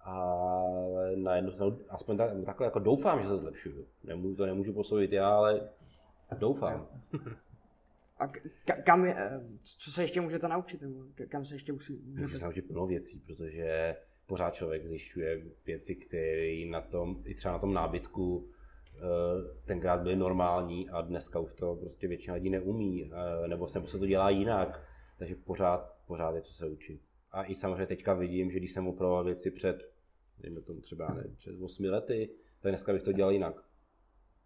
Ale 0.00 1.16
na 1.16 1.36
jednu 1.36 1.50
stranu, 1.52 1.78
aspoň 1.88 2.16
tak, 2.16 2.30
takhle 2.46 2.66
jako 2.66 2.78
doufám, 2.78 3.22
že 3.22 3.28
se 3.28 3.36
zlepšuju. 3.36 3.86
Nemůžu, 4.04 4.36
to 4.36 4.46
nemůžu 4.46 4.72
posoudit 4.72 5.12
já, 5.12 5.28
ale 5.36 5.68
doufám. 6.38 6.86
A 8.18 8.26
k- 8.26 8.46
ka- 8.66 8.82
kam 8.82 9.04
je, 9.06 9.14
eh, 9.18 9.40
co 9.62 9.92
se 9.92 10.02
ještě 10.02 10.20
můžete 10.20 10.48
naučit? 10.48 10.82
Nebo 10.82 11.04
k- 11.14 11.26
kam 11.28 11.44
se 11.46 11.54
ještě 11.54 11.72
musí, 11.72 11.92
Můžu 11.92 12.14
se 12.16 12.20
můžete... 12.22 12.44
naučit 12.44 12.62
plno 12.68 12.86
věcí, 12.86 13.20
protože 13.26 13.96
pořád 14.26 14.54
člověk 14.54 14.86
zjišťuje 14.86 15.42
věci, 15.66 15.94
které 15.94 16.66
na 16.70 16.80
tom, 16.80 17.22
i 17.24 17.34
třeba 17.34 17.52
na 17.52 17.58
tom 17.58 17.74
nábytku 17.74 18.48
tenkrát 19.64 20.02
byly 20.02 20.16
normální 20.16 20.90
a 20.90 21.00
dneska 21.00 21.38
už 21.38 21.52
to 21.52 21.76
prostě 21.76 22.08
většina 22.08 22.34
lidí 22.34 22.50
neumí, 22.50 23.10
eh, 23.12 23.48
nebo 23.48 23.68
se 23.68 23.82
se 23.86 23.98
to 23.98 24.06
dělá 24.06 24.30
jinak, 24.30 24.82
takže 25.18 25.34
pořád, 25.34 25.96
pořád 26.06 26.34
je 26.34 26.42
co 26.42 26.52
se 26.52 26.66
učit. 26.66 27.00
A 27.32 27.44
i 27.44 27.54
samozřejmě 27.54 27.86
teďka 27.86 28.14
vidím, 28.14 28.50
že 28.50 28.58
když 28.58 28.72
jsem 28.72 28.88
opravoval 28.88 29.24
věci 29.24 29.50
před, 29.50 29.92
dejme 30.38 30.60
tomu 30.60 30.80
třeba 30.80 31.14
ne, 31.14 31.24
před 31.36 31.60
8 31.62 31.84
lety, 31.84 32.30
tak 32.60 32.72
dneska 32.72 32.92
bych 32.92 33.02
to 33.02 33.12
dělal 33.12 33.32
jinak. 33.32 33.64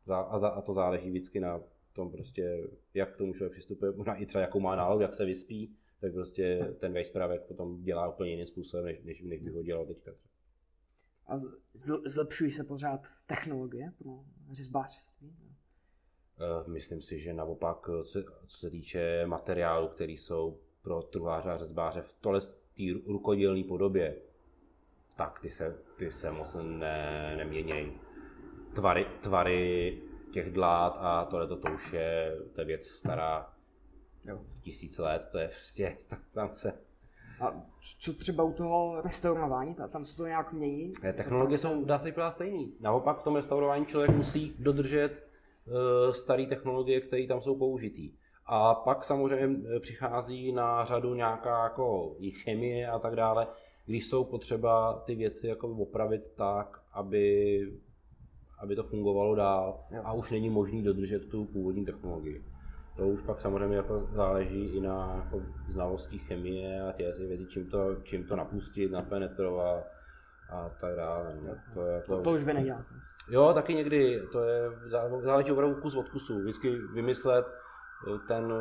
A, 0.08 0.38
za- 0.38 0.48
a 0.48 0.60
to 0.60 0.74
záleží 0.74 1.10
vždycky 1.10 1.40
na 1.40 1.60
tom 1.92 2.10
prostě, 2.10 2.68
jak 2.94 3.14
k 3.14 3.16
tomu 3.16 3.32
člověk 3.32 3.52
přistupuje, 3.52 3.92
možná 3.92 4.14
i 4.14 4.26
třeba 4.26 4.42
jakou 4.42 4.60
má 4.60 4.76
náladu, 4.76 5.00
jak 5.00 5.14
se 5.14 5.24
vyspí, 5.24 5.76
tak 6.00 6.12
prostě 6.12 6.74
ten 6.78 6.92
vejspravek 6.92 7.42
potom 7.42 7.82
dělá 7.82 8.08
úplně 8.08 8.30
jiným 8.30 8.46
způsobem, 8.46 8.84
než, 8.84 9.02
než, 9.02 9.22
než 9.22 9.42
bych 9.42 9.54
ho 9.54 9.62
dělal 9.62 9.86
teďka. 9.86 10.12
A 11.32 11.40
zlepšují 12.04 12.52
se 12.52 12.64
pořád 12.64 13.00
technologie 13.26 13.92
pro 13.98 14.10
řezbářství? 14.52 15.36
Eh, 16.40 16.70
Myslím 16.70 17.02
si, 17.02 17.20
že 17.20 17.32
naopak, 17.32 17.88
eh, 18.00 18.04
co, 18.04 18.22
se 18.48 18.70
týče 18.70 19.26
materiálu, 19.26 19.88
který 19.88 20.16
jsou 20.16 20.60
pro 20.82 21.02
truháře 21.02 21.50
a 21.50 21.58
řezbáře 21.58 22.02
v 22.02 22.14
tohle 22.20 22.40
té 22.40 22.82
rukodělné 23.06 23.64
podobě, 23.64 24.16
tak 25.16 25.40
ty 25.40 25.50
se, 25.50 25.78
ty 25.96 26.12
se 26.12 26.30
moc 26.30 26.56
ne, 26.62 27.34
neměnějí. 27.36 28.00
Tvary, 28.74 29.06
tvary 29.20 30.02
těch 30.32 30.52
dlát 30.52 30.96
a 30.98 31.24
tohle 31.24 31.48
to 31.48 31.72
už 31.74 31.92
je, 31.92 32.36
to 32.54 32.60
je 32.60 32.64
věc 32.64 32.86
stará 32.86 33.54
Jo. 34.24 34.40
tisíc 34.60 34.98
let, 34.98 35.28
to 35.32 35.38
je 35.38 35.48
prostě, 35.48 35.96
tam 36.32 36.54
se 36.54 36.72
A 37.42 37.62
co 38.00 38.12
třeba 38.14 38.44
u 38.44 38.52
toho 38.52 39.00
restaurování? 39.04 39.74
Ta- 39.74 39.88
Tam 39.88 40.06
se 40.06 40.16
to 40.16 40.26
nějak 40.26 40.52
mění? 40.52 40.92
Eh, 41.04 41.12
Technologie 41.12 41.58
jsou, 41.58 41.84
dá 41.84 41.98
se 41.98 42.04
říct, 42.06 42.16
stejný. 42.30 42.72
Naopak 42.80 43.18
v 43.20 43.22
tom 43.22 43.36
restaurování 43.36 43.86
člověk 43.86 44.10
musí 44.10 44.54
dodržet 44.58 45.26
uh, 45.66 46.12
staré 46.12 46.46
technologie, 46.46 47.00
které 47.00 47.26
tam 47.26 47.40
jsou 47.40 47.56
použitý. 47.58 48.12
A 48.46 48.74
pak 48.74 49.04
samozřejmě 49.04 49.58
eh, 49.76 49.80
přichází 49.80 50.52
na 50.52 50.84
řadu 50.84 51.14
nějaká 51.14 51.62
jako 51.64 52.16
i 52.18 52.30
chemie 52.30 52.88
a 52.88 52.98
tak 52.98 53.16
dále, 53.16 53.46
když 53.86 54.06
jsou 54.06 54.24
potřeba 54.24 55.02
ty 55.06 55.14
věci 55.14 55.46
jako 55.46 55.68
opravit 55.68 56.22
tak, 56.36 56.82
aby, 56.92 57.58
aby 58.58 58.76
to 58.76 58.82
fungovalo 58.82 59.34
dál 59.34 59.84
Jo. 59.90 60.02
a 60.04 60.12
už 60.12 60.30
není 60.30 60.50
možný 60.50 60.82
dodržet 60.82 61.28
tu 61.30 61.44
původní 61.44 61.84
technologii. 61.84 62.42
To 62.96 63.08
už 63.08 63.20
pak 63.22 63.40
samozřejmě 63.40 63.76
jako 63.76 64.06
záleží 64.12 64.64
i 64.64 64.80
na 64.80 65.14
jako 65.24 65.42
znalosti 65.68 66.18
chemie 66.18 66.82
a 66.88 66.92
těch 66.92 67.18
věcí, 67.18 67.46
čím 67.46 67.70
to, 67.70 67.96
čím 68.02 68.26
to 68.26 68.36
napustit, 68.36 68.92
napenetrovat 68.92 69.84
a 70.52 70.68
tak 70.80 70.96
dále. 70.96 71.36
No, 71.42 71.54
to, 71.74 71.86
je 71.86 72.02
To, 72.06 72.12
jako, 72.12 72.22
to 72.22 72.30
už 72.32 72.44
vy 72.44 72.54
neděláte. 72.54 72.94
Jo, 73.30 73.54
taky 73.54 73.74
někdy, 73.74 74.20
to 74.32 74.42
je, 74.42 74.70
zá- 74.70 75.20
záleží 75.22 75.52
opravdu 75.52 75.80
kus 75.80 75.94
od 75.96 76.08
kusu. 76.08 76.38
Vždycky 76.38 76.70
vymyslet 76.94 77.46
eh, 77.46 78.18
ten 78.28 78.52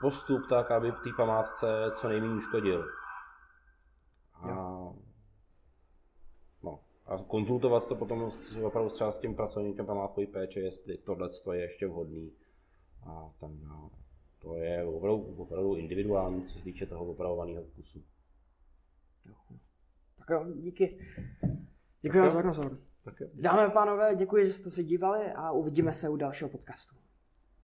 postup 0.00 0.42
tak, 0.48 0.70
aby 0.70 0.92
té 0.92 1.10
památce 1.16 1.66
co 1.94 2.08
nejméně 2.08 2.34
uškodil. 2.34 2.84
A, 4.34 4.48
no, 6.62 6.80
a 7.06 7.18
konzultovat 7.18 7.86
to 7.86 7.94
potom 7.94 8.30
s- 8.30 8.56
opravdu 8.56 8.90
třeba 8.90 9.12
s 9.12 9.18
tím 9.20 9.36
pracovníkem 9.36 9.86
památkový 9.86 10.26
péče, 10.26 10.60
jestli 10.60 10.98
tohle 10.98 11.28
je 11.52 11.60
ještě 11.60 11.86
vhodný. 11.86 12.32
A 13.02 13.30
tak 13.40 13.50
dále. 13.50 13.90
To 14.38 14.54
je 14.56 14.84
opravdu, 14.84 15.22
opravdu 15.22 15.74
individuální, 15.76 16.46
co 16.46 16.58
se 16.58 16.64
týče 16.64 16.86
toho 16.86 17.04
opravovaného 17.04 17.62
kusu. 17.64 18.02
Tak 20.18 20.30
jo, 20.30 20.46
díky. 20.54 20.98
Děkuji 22.00 22.30
za 22.30 22.42
rozhovor. 22.42 22.78
Jo. 23.20 23.28
Dámy 23.34 23.62
a 23.62 23.70
pánové, 23.70 24.14
děkuji, 24.16 24.46
že 24.46 24.52
jste 24.52 24.70
se 24.70 24.84
dívali 24.84 25.32
a 25.32 25.50
uvidíme 25.52 25.92
se 25.92 26.08
u 26.08 26.16
dalšího 26.16 26.50
podcastu. 26.50 26.96